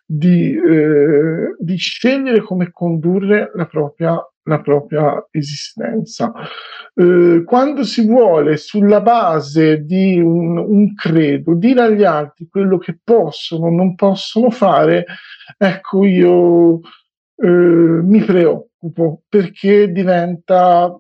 di, 0.06 0.54
eh, 0.56 1.56
di 1.58 1.76
scegliere 1.76 2.42
come 2.42 2.72
condurre 2.72 3.52
la 3.56 3.66
propria 3.66 4.26
la 4.44 4.62
propria 4.62 5.28
esistenza. 5.32 6.34
Eh, 6.94 7.44
quando 7.46 7.84
si 7.84 8.06
vuole, 8.06 8.58
sulla 8.58 9.02
base 9.02 9.86
di 9.86 10.20
un, 10.20 10.58
un, 10.58 10.94
credo, 10.96 11.54
dire 11.56 11.82
agli 11.82 12.04
altri 12.04 12.48
quello 12.50 12.78
che 12.78 12.98
possono 13.04 13.68
o 13.68 13.72
non 13.72 13.96
possono 13.96 14.50
fare, 14.50 15.06
ecco, 15.58 16.06
io 16.06 16.80
eh, 17.36 17.48
mi 17.48 18.24
preoccupo 18.24 19.22
perché 19.30 19.92
diventa 19.92 21.00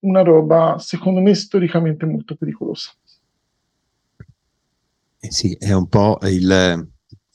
una 0.00 0.22
roba, 0.22 0.76
secondo 0.78 1.20
me, 1.20 1.34
storicamente 1.34 2.06
molto 2.06 2.36
pericolosa. 2.36 2.90
Eh 5.20 5.32
sì, 5.32 5.56
è 5.58 5.72
un 5.72 5.88
po' 5.88 6.18
il 6.22 6.88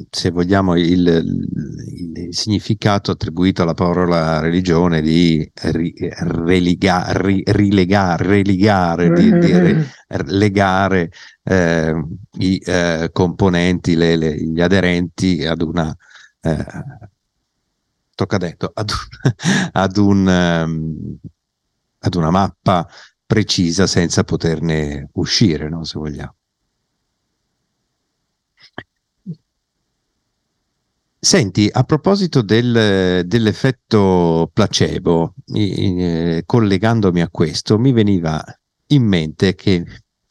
se 0.10 0.30
vogliamo, 0.32 0.76
il, 0.76 1.08
il, 1.08 2.28
significato 2.34 3.12
attribuito 3.12 3.62
alla 3.62 3.74
parola 3.74 4.40
religione 4.40 5.02
di 5.02 5.50
ri, 5.54 5.94
religa, 5.98 7.12
ri, 7.12 7.44
rilegare, 7.46 8.24
religare, 8.24 9.12
di, 9.12 9.38
di 9.40 9.52
re, 9.52 9.88
legare 10.26 11.12
eh, 11.44 11.94
i 12.40 12.62
eh, 12.66 13.10
componenti, 13.12 13.96
le, 13.96 14.16
le, 14.16 14.36
gli 14.36 14.62
aderenti 14.62 15.46
ad 15.46 15.62
una, 15.62 15.96
eh, 16.42 16.66
tocca 18.16 18.38
detto, 18.38 18.72
ad, 18.74 18.92
ad, 19.72 19.98
un, 19.98 20.26
um, 20.66 21.18
ad 22.00 22.16
una 22.16 22.30
mappa 22.30 22.88
precisa 23.26 23.88
senza 23.88 24.24
poterne 24.24 25.10
uscire, 25.14 25.70
no, 25.70 25.84
se 25.84 25.98
vogliamo. 25.98 26.36
Senti, 31.24 31.70
a 31.72 31.86
proposito 31.86 32.42
del, 32.42 33.24
dell'effetto 33.26 34.50
placebo, 34.52 35.36
eh, 35.54 36.44
collegandomi 36.46 37.22
a 37.22 37.30
questo, 37.30 37.80
mi 37.80 37.94
veniva 37.94 38.44
in 38.88 39.04
mente 39.06 39.56
che, 39.56 39.86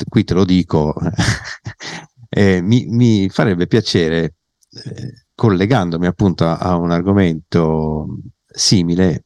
qui 0.06 0.22
te 0.22 0.34
lo 0.34 0.44
dico, 0.44 0.94
eh, 2.28 2.60
mi, 2.60 2.84
mi, 2.88 3.30
farebbe 3.30 3.66
piacere, 3.66 4.34
eh, 4.84 5.24
collegandomi 5.34 6.04
appunto 6.04 6.44
a, 6.44 6.58
a, 6.58 6.76
un 6.76 6.90
argomento 6.90 8.18
simile, 8.46 9.24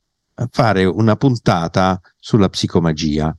fare 0.50 0.84
una 0.84 1.16
puntata 1.16 2.00
sulla 2.16 2.48
psicomagia, 2.48 3.36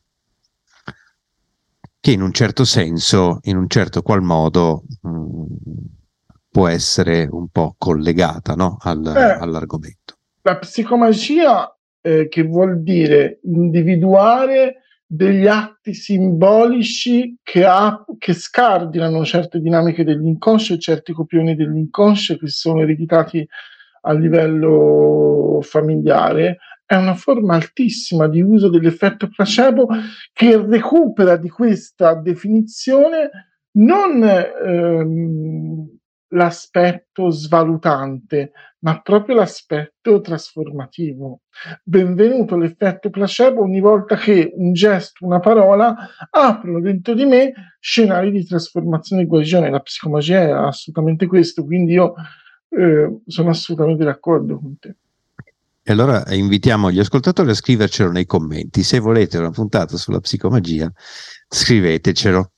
che 1.97 2.11
in 2.11 2.21
un 2.21 2.33
certo 2.33 2.65
senso, 2.65 3.39
in 3.43 3.55
un 3.55 3.69
certo 3.69 4.01
qual 4.01 4.21
modo... 4.21 4.83
Mh, 4.99 5.09
mm, 5.09 5.45
può 6.57 6.67
essere 6.67 7.27
un 7.29 7.49
po' 7.49 7.75
collegata 7.77 8.55
no? 8.55 8.77
Al, 8.81 9.05
eh, 9.05 9.37
all'argomento. 9.39 10.15
La 10.41 10.57
psicomagia, 10.57 11.71
eh, 12.01 12.27
che 12.29 12.41
vuol 12.41 12.81
dire 12.81 13.41
individuare 13.43 14.81
degli 15.05 15.45
atti 15.45 15.93
simbolici 15.93 17.37
che, 17.43 17.63
ha, 17.63 18.03
che 18.17 18.33
scardinano 18.33 19.23
certe 19.23 19.59
dinamiche 19.59 20.03
dell'inconscio 20.03 20.73
e 20.73 20.79
certi 20.79 21.13
copioni 21.13 21.55
dell'inconscio 21.55 22.37
che 22.37 22.47
sono 22.47 22.81
ereditati 22.81 23.47
a 24.01 24.13
livello 24.13 25.59
familiare, 25.61 26.57
è 26.87 26.95
una 26.95 27.13
forma 27.13 27.53
altissima 27.53 28.27
di 28.27 28.41
uso 28.41 28.67
dell'effetto 28.69 29.29
placebo 29.29 29.89
che 30.33 30.57
recupera 30.57 31.35
di 31.37 31.49
questa 31.49 32.15
definizione 32.15 33.29
non 33.73 34.23
ehm, 34.23 35.96
l'aspetto 36.29 37.29
svalutante, 37.29 38.51
ma 38.79 39.01
proprio 39.01 39.35
l'aspetto 39.35 40.19
trasformativo. 40.21 41.41
Benvenuto 41.83 42.57
l'effetto 42.57 43.09
placebo 43.09 43.61
ogni 43.61 43.79
volta 43.79 44.15
che 44.15 44.51
un 44.53 44.73
gesto, 44.73 45.25
una 45.25 45.39
parola 45.39 45.95
aprono 46.29 46.79
dentro 46.81 47.13
di 47.13 47.25
me 47.25 47.53
scenari 47.79 48.31
di 48.31 48.45
trasformazione 48.45 49.23
e 49.23 49.25
guarigione. 49.25 49.69
La 49.69 49.79
psicomagia 49.79 50.41
è 50.41 50.49
assolutamente 50.51 51.27
questo, 51.27 51.63
quindi 51.63 51.93
io 51.93 52.13
eh, 52.69 53.19
sono 53.25 53.49
assolutamente 53.49 54.03
d'accordo 54.03 54.59
con 54.59 54.77
te. 54.77 54.95
E 55.89 55.93
allora 55.93 56.25
invitiamo 56.31 56.91
gli 56.91 56.99
ascoltatori 56.99 57.49
a 57.51 57.53
scrivercelo 57.53 58.11
nei 58.11 58.25
commenti. 58.25 58.83
Se 58.83 58.99
volete 58.99 59.37
una 59.37 59.51
puntata 59.51 59.95
sulla 59.95 60.19
psicomagia, 60.19 60.91
scrivetecelo. 61.47 62.51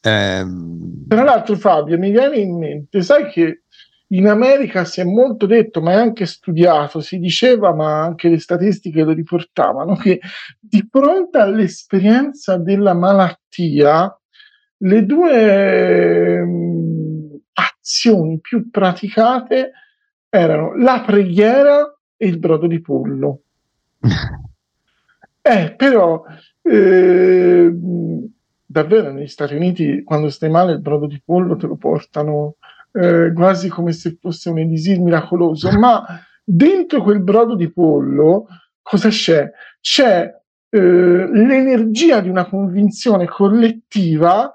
Eh, 0.00 0.44
Tra 1.06 1.22
l'altro, 1.22 1.54
Fabio, 1.54 1.96
mi 1.96 2.10
viene 2.10 2.38
in 2.38 2.58
mente, 2.58 3.02
sai 3.02 3.30
che 3.30 3.62
in 4.08 4.26
America 4.26 4.84
si 4.84 5.00
è 5.00 5.04
molto 5.04 5.46
detto, 5.46 5.80
ma 5.80 5.92
è 5.92 5.94
anche 5.94 6.26
studiato, 6.26 6.98
si 6.98 7.18
diceva, 7.20 7.72
ma 7.72 8.02
anche 8.02 8.28
le 8.28 8.40
statistiche 8.40 9.04
lo 9.04 9.12
riportavano, 9.12 9.94
che 9.94 10.18
di 10.58 10.84
fronte 10.90 11.38
all'esperienza 11.38 12.56
della 12.56 12.94
malattia, 12.94 14.12
le 14.78 15.06
due 15.06 16.40
um, 16.40 17.40
azioni 17.52 18.40
più 18.40 18.70
praticate 18.70 19.70
erano 20.28 20.76
la 20.76 21.04
preghiera 21.06 21.95
il 22.18 22.38
brodo 22.38 22.66
di 22.66 22.80
pollo. 22.80 23.42
eh, 25.42 25.74
però 25.76 26.24
eh, 26.62 27.74
davvero 28.64 29.12
negli 29.12 29.26
Stati 29.26 29.54
Uniti 29.54 30.02
quando 30.02 30.28
stai 30.28 30.50
male 30.50 30.72
il 30.72 30.80
brodo 30.80 31.06
di 31.06 31.20
pollo 31.24 31.56
te 31.56 31.66
lo 31.66 31.76
portano 31.76 32.56
eh, 32.92 33.32
quasi 33.34 33.68
come 33.68 33.92
se 33.92 34.16
fosse 34.20 34.50
un 34.50 34.58
elisir 34.58 35.00
miracoloso, 35.00 35.70
ma 35.78 36.04
dentro 36.42 37.02
quel 37.02 37.20
brodo 37.20 37.54
di 37.54 37.70
pollo 37.70 38.46
cosa 38.82 39.08
c'è? 39.08 39.50
C'è 39.80 40.32
eh, 40.68 40.78
l'energia 40.78 42.20
di 42.20 42.28
una 42.28 42.46
convinzione 42.46 43.26
collettiva 43.26 44.50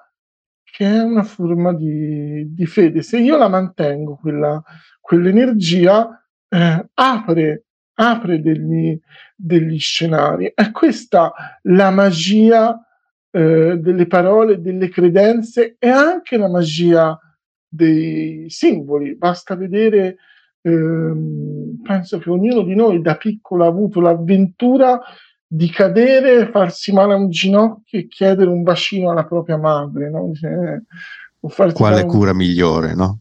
che 0.63 0.85
è 0.85 1.01
una 1.01 1.23
forma 1.23 1.73
di, 1.73 2.53
di 2.53 2.65
fede. 2.65 3.01
Se 3.01 3.19
io 3.19 3.37
la 3.37 3.49
mantengo, 3.49 4.15
quella, 4.15 4.63
quell'energia, 4.99 6.20
eh, 6.53 6.85
apre, 6.93 7.65
apre 7.93 8.41
degli, 8.41 8.99
degli, 9.35 9.79
scenari. 9.79 10.51
È 10.53 10.71
questa 10.71 11.31
la 11.63 11.89
magia 11.91 12.77
eh, 13.31 13.77
delle 13.77 14.05
parole, 14.07 14.59
delle 14.59 14.89
credenze 14.89 15.77
e 15.79 15.87
anche 15.87 16.35
la 16.35 16.49
magia 16.49 17.17
dei 17.67 18.47
simboli. 18.49 19.15
Basta 19.15 19.55
vedere, 19.55 20.17
ehm, 20.61 21.79
penso 21.81 22.19
che 22.19 22.29
ognuno 22.29 22.63
di 22.63 22.75
noi 22.75 23.01
da 23.01 23.15
piccolo 23.15 23.63
ha 23.63 23.67
avuto 23.67 24.01
l'avventura 24.01 24.99
di 25.47 25.69
cadere, 25.69 26.49
farsi 26.49 26.91
male 26.91 27.13
a 27.13 27.17
un 27.17 27.29
ginocchio 27.29 27.99
e 27.99 28.07
chiedere 28.07 28.49
un 28.49 28.63
bacino 28.63 29.11
alla 29.11 29.25
propria 29.25 29.57
madre. 29.57 30.09
No? 30.09 30.31
Cioè, 30.33 30.81
Quale 31.73 32.05
cura 32.05 32.31
un... 32.31 32.37
migliore, 32.37 32.93
no? 32.93 33.19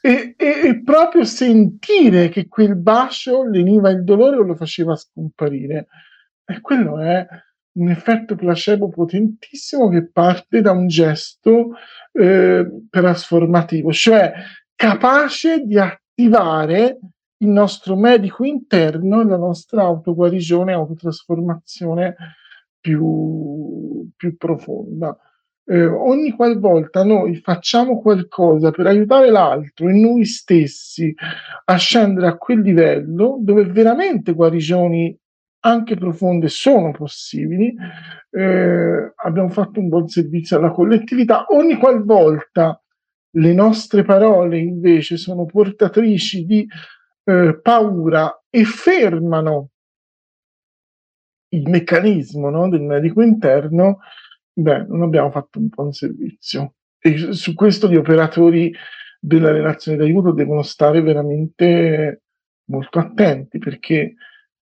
E, 0.00 0.34
e, 0.36 0.68
e, 0.68 0.82
proprio 0.82 1.24
sentire 1.24 2.28
che 2.28 2.48
quel 2.48 2.76
bacio 2.76 3.44
leniva 3.44 3.90
il 3.90 4.04
dolore 4.04 4.36
o 4.36 4.42
lo 4.42 4.54
faceva 4.54 4.96
scomparire. 4.96 5.86
E 6.44 6.60
quello 6.60 6.98
è 6.98 7.26
un 7.72 7.88
effetto 7.88 8.34
placebo 8.34 8.88
potentissimo 8.88 9.88
che 9.88 10.10
parte 10.10 10.60
da 10.60 10.72
un 10.72 10.88
gesto 10.88 11.70
eh, 12.12 12.66
trasformativo, 12.90 13.92
cioè 13.92 14.32
capace 14.74 15.64
di 15.64 15.78
attivare 15.78 16.98
il 17.42 17.48
nostro 17.48 17.96
medico 17.96 18.44
interno 18.44 19.20
e 19.20 19.24
la 19.24 19.36
nostra 19.36 19.82
autoguarigione, 19.82 20.72
autotrasformazione 20.72 22.16
più, 22.80 24.10
più 24.16 24.36
profonda 24.36 25.16
eh, 25.70 25.86
ogni 25.86 26.32
qualvolta 26.32 27.04
noi 27.04 27.36
facciamo 27.36 28.00
qualcosa 28.00 28.72
per 28.72 28.88
aiutare 28.88 29.30
l'altro 29.30 29.88
e 29.88 29.92
noi 29.92 30.24
stessi 30.24 31.14
a 31.64 31.76
scendere 31.76 32.26
a 32.26 32.36
quel 32.36 32.60
livello 32.60 33.38
dove 33.40 33.64
veramente 33.66 34.32
guarigioni 34.32 35.16
anche 35.60 35.94
profonde 35.94 36.48
sono 36.48 36.90
possibili, 36.90 37.72
eh, 38.30 39.12
abbiamo 39.14 39.48
fatto 39.50 39.78
un 39.78 39.88
buon 39.88 40.08
servizio 40.08 40.56
alla 40.56 40.70
collettività. 40.70 41.44
Ogni 41.50 41.76
qualvolta 41.76 42.82
le 43.34 43.52
nostre 43.52 44.02
parole 44.02 44.58
invece 44.58 45.18
sono 45.18 45.44
portatrici 45.46 46.46
di 46.46 46.66
eh, 47.24 47.60
paura 47.62 48.42
e 48.50 48.64
fermano 48.64 49.68
il 51.50 51.68
meccanismo 51.68 52.50
no, 52.50 52.68
del 52.68 52.82
medico 52.82 53.22
interno, 53.22 53.98
beh, 54.60 54.86
non 54.88 55.02
abbiamo 55.02 55.30
fatto 55.30 55.58
un 55.58 55.68
buon 55.68 55.92
servizio. 55.92 56.74
E 56.98 57.32
su 57.32 57.54
questo 57.54 57.88
gli 57.88 57.96
operatori 57.96 58.72
della 59.18 59.50
relazione 59.50 59.96
d'aiuto 59.96 60.32
devono 60.32 60.62
stare 60.62 61.00
veramente 61.02 62.22
molto 62.66 62.98
attenti 62.98 63.58
perché 63.58 64.14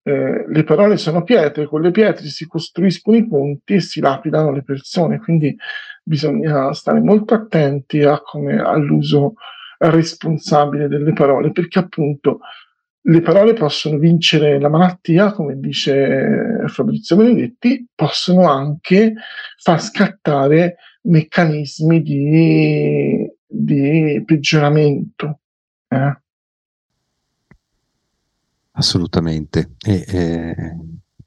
eh, 0.03 0.45
le 0.49 0.65
parole 0.65 0.97
sono 0.97 1.23
pietre, 1.23 1.67
con 1.67 1.81
le 1.81 1.91
pietre 1.91 2.27
si 2.27 2.47
costruiscono 2.47 3.17
i 3.17 3.27
ponti 3.27 3.75
e 3.75 3.81
si 3.81 4.01
lapidano 4.01 4.53
le 4.53 4.63
persone, 4.63 5.19
quindi 5.19 5.55
bisogna 6.03 6.73
stare 6.73 7.01
molto 7.01 7.35
attenti 7.35 8.03
a 8.03 8.21
come, 8.21 8.59
all'uso 8.61 9.35
responsabile 9.79 10.89
delle 10.89 11.13
parole 11.13 11.53
perché 11.53 11.79
appunto 11.79 12.41
le 13.09 13.23
parole 13.23 13.55
possono 13.55 13.97
vincere 13.99 14.61
la 14.61 14.69
malattia, 14.69 15.33
come 15.33 15.59
dice 15.59 16.65
Fabrizio 16.67 17.17
Benedetti, 17.17 17.87
possono 17.95 18.51
anche 18.51 19.15
far 19.57 19.81
scattare 19.81 20.77
meccanismi 21.03 22.03
di, 22.03 23.27
di 23.47 24.23
peggioramento. 24.27 25.41
Eh? 25.89 26.19
Assolutamente. 28.73 29.71
E, 29.87 30.05
eh, 30.07 30.55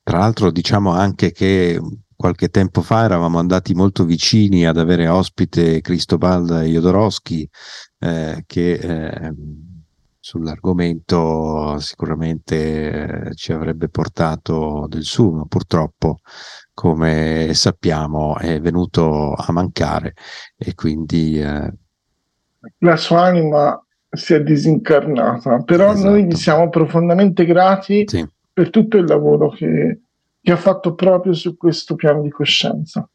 tra 0.04 0.20
l'altro 0.20 0.52
diciamo 0.52 0.92
anche 0.92 1.32
che 1.32 1.80
qualche 2.16 2.50
tempo 2.50 2.84
fa 2.84 3.06
eravamo 3.06 3.40
andati 3.40 3.74
molto 3.74 4.06
vicini 4.06 4.68
ad 4.68 4.78
avere 4.78 5.08
ospite 5.08 5.82
Cristobal 5.82 6.64
Jodorowsky 6.66 7.50
eh, 7.98 8.44
che 8.46 8.74
eh, 8.74 9.34
sull'argomento 10.24 11.80
sicuramente 11.80 13.26
eh, 13.26 13.36
ci 13.36 13.52
avrebbe 13.52 13.90
portato 13.90 14.86
del 14.88 15.04
suo, 15.04 15.32
ma 15.32 15.46
purtroppo, 15.46 16.20
come 16.74 17.50
sappiamo, 17.54 18.38
è 18.38 18.62
venuto 18.62 19.34
a 19.34 19.52
mancare 19.52 20.14
e 20.56 20.76
quindi... 20.76 21.42
Eh... 21.42 21.74
La 22.78 22.96
sua 22.98 23.24
anima 23.24 23.84
si 24.08 24.36
è 24.36 24.44
disincarnata, 24.44 25.64
però 25.64 25.92
esatto. 25.94 26.10
noi 26.10 26.26
gli 26.26 26.36
siamo 26.36 26.70
profondamente 26.70 27.44
grati 27.44 28.04
sì. 28.08 28.24
per 28.54 28.70
tutto 28.70 28.98
il 28.98 29.06
lavoro 29.06 29.50
che, 29.50 30.02
che 30.40 30.52
ha 30.52 30.58
fatto 30.58 30.94
proprio 30.94 31.34
su 31.34 31.58
questo 31.58 31.96
piano 31.96 32.22
di 32.22 32.30
coscienza. 32.30 33.10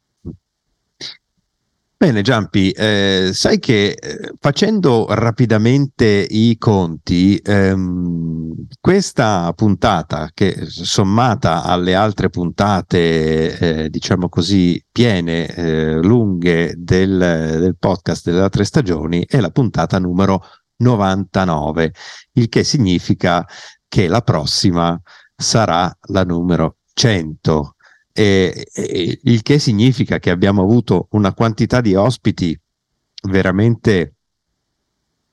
Bene, 1.98 2.20
Giampi, 2.20 2.72
eh, 2.72 3.30
sai 3.32 3.58
che 3.58 3.92
eh, 3.98 4.32
facendo 4.38 5.06
rapidamente 5.08 6.26
i 6.28 6.58
conti, 6.58 7.38
ehm, 7.42 8.66
questa 8.78 9.50
puntata, 9.54 10.28
che 10.34 10.66
sommata 10.66 11.62
alle 11.62 11.94
altre 11.94 12.28
puntate, 12.28 13.84
eh, 13.84 13.88
diciamo 13.88 14.28
così, 14.28 14.78
piene, 14.92 15.46
eh, 15.46 15.94
lunghe 16.02 16.74
del, 16.76 17.16
del 17.60 17.76
podcast 17.78 18.26
delle 18.26 18.42
altre 18.42 18.64
stagioni, 18.64 19.24
è 19.26 19.40
la 19.40 19.48
puntata 19.48 19.98
numero 19.98 20.42
99, 20.76 21.92
il 22.32 22.50
che 22.50 22.62
significa 22.62 23.42
che 23.88 24.06
la 24.06 24.20
prossima 24.20 25.00
sarà 25.34 25.90
la 26.08 26.24
numero 26.24 26.76
100 26.92 27.75
e, 28.16 28.66
e, 28.72 29.20
il 29.24 29.42
che 29.42 29.58
significa 29.58 30.18
che 30.18 30.30
abbiamo 30.30 30.62
avuto 30.62 31.08
una 31.10 31.34
quantità 31.34 31.82
di 31.82 31.94
ospiti 31.94 32.58
veramente 33.28 34.14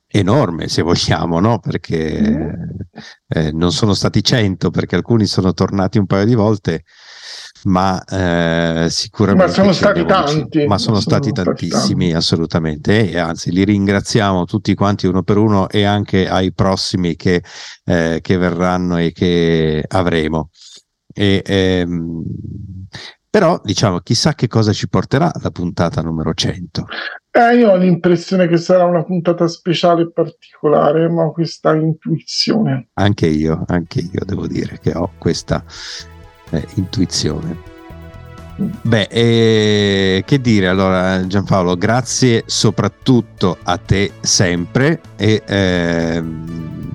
enorme 0.07 0.67
se 0.67 0.81
vogliamo, 0.81 1.39
no? 1.39 1.59
perché 1.59 2.21
mm. 2.21 2.49
eh, 3.29 3.51
non 3.53 3.71
sono 3.71 3.93
stati 3.93 4.21
100 4.21 4.69
perché 4.69 4.95
alcuni 4.95 5.25
sono 5.25 5.53
tornati 5.53 5.97
un 5.97 6.05
paio 6.05 6.25
di 6.25 6.35
volte, 6.35 6.83
ma 7.63 8.03
eh, 8.03 8.87
sicuramente... 8.89 9.47
Ma 9.47 9.53
sono 9.53 9.71
stati 9.71 10.05
tanti. 10.05 10.65
Ma 10.67 10.77
sono, 10.77 10.99
sono 10.99 10.99
stati 10.99 11.31
tantissimi, 11.31 12.05
tanti. 12.09 12.13
assolutamente, 12.13 13.09
e 13.09 13.17
anzi 13.17 13.51
li 13.51 13.63
ringraziamo 13.63 14.43
tutti 14.43 14.75
quanti 14.75 15.07
uno 15.07 15.23
per 15.23 15.37
uno 15.37 15.69
e 15.69 15.83
anche 15.83 16.27
ai 16.27 16.53
prossimi 16.53 17.15
che, 17.15 17.41
eh, 17.85 18.19
che 18.21 18.37
verranno 18.37 18.97
e 18.97 19.11
che 19.13 19.83
avremo. 19.87 20.49
E, 21.13 21.41
ehm, 21.45 22.23
però 23.29 23.59
diciamo, 23.63 23.99
chissà 23.99 24.35
che 24.35 24.47
cosa 24.47 24.73
ci 24.73 24.87
porterà 24.87 25.31
la 25.41 25.49
puntata 25.49 26.01
numero 26.01 26.33
100. 26.33 26.85
Eh, 27.31 27.55
io 27.55 27.71
ho 27.71 27.77
l'impressione 27.77 28.47
che 28.47 28.57
sarà 28.57 28.85
una 28.85 29.03
puntata 29.03 29.47
speciale 29.47 30.03
e 30.03 30.11
particolare, 30.11 31.09
ma 31.09 31.23
ho 31.23 31.31
questa 31.31 31.73
intuizione. 31.73 32.89
Anche 32.93 33.25
io, 33.25 33.63
anche 33.65 34.01
io 34.01 34.23
devo 34.23 34.45
dire 34.45 34.77
che 34.79 34.91
ho 34.93 35.13
questa 35.17 35.63
eh, 36.51 36.67
intuizione. 36.75 37.71
Beh, 38.55 39.07
eh, 39.09 40.23
che 40.27 40.39
dire 40.39 40.67
allora 40.67 41.25
Giampaolo, 41.25 41.75
grazie 41.75 42.43
soprattutto 42.45 43.57
a 43.63 43.77
te 43.77 44.11
sempre 44.21 45.01
e 45.15 45.41
ehm, 45.43 46.91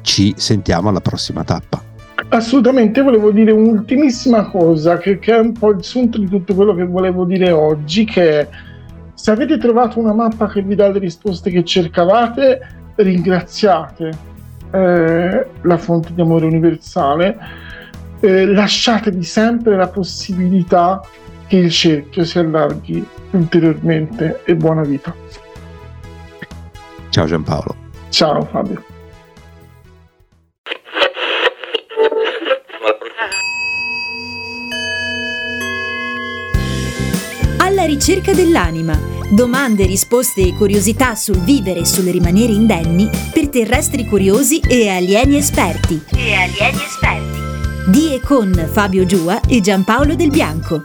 ci 0.00 0.32
sentiamo 0.38 0.88
alla 0.88 1.00
prossima 1.02 1.44
tappa. 1.44 1.91
Assolutamente, 2.32 3.02
volevo 3.02 3.30
dire 3.30 3.50
un'ultimissima 3.50 4.48
cosa 4.48 4.96
che, 4.96 5.18
che, 5.18 5.36
è 5.36 5.38
un 5.38 5.52
po' 5.52 5.72
il 5.72 5.84
sunto 5.84 6.16
di 6.16 6.26
tutto 6.26 6.54
quello 6.54 6.74
che 6.74 6.84
volevo 6.84 7.26
dire 7.26 7.50
oggi, 7.50 8.06
che 8.06 8.48
se 9.12 9.30
avete 9.30 9.58
trovato 9.58 9.98
una 9.98 10.14
mappa 10.14 10.48
che 10.48 10.62
vi 10.62 10.74
dà 10.74 10.88
le 10.88 10.98
risposte 10.98 11.50
che 11.50 11.62
cercavate, 11.62 12.66
ringraziate 12.94 14.10
eh, 14.70 15.46
la 15.60 15.76
fonte 15.76 16.14
di 16.14 16.22
amore 16.22 16.46
universale, 16.46 17.36
eh, 18.20 18.46
lasciatevi 18.46 19.22
sempre 19.22 19.76
la 19.76 19.88
possibilità 19.88 21.02
che 21.46 21.58
il 21.58 21.70
cerchio 21.70 22.24
si 22.24 22.38
allarghi 22.38 23.06
ulteriormente 23.32 24.40
e 24.46 24.56
buona 24.56 24.84
vita. 24.84 25.14
Ciao 27.10 27.26
Giampaolo. 27.26 27.76
Ciao 28.08 28.42
Fabio. 28.46 28.91
Alla 37.82 37.90
ricerca 37.90 38.32
dell'anima. 38.32 38.96
Domande, 39.28 39.86
risposte 39.86 40.40
e 40.40 40.54
curiosità 40.54 41.16
sul 41.16 41.38
vivere 41.38 41.80
e 41.80 41.84
sul 41.84 42.04
rimanere 42.04 42.52
indenni 42.52 43.10
per 43.32 43.48
terrestri 43.48 44.06
curiosi 44.06 44.60
e 44.60 44.88
alieni 44.88 45.36
esperti. 45.36 46.00
E 46.14 46.32
alieni 46.32 46.80
esperti. 46.80 47.90
Di 47.90 48.14
e 48.14 48.20
con 48.20 48.68
Fabio 48.70 49.04
Giua 49.04 49.40
e 49.48 49.60
Giampaolo 49.60 50.14
Del 50.14 50.30
Bianco. 50.30 50.84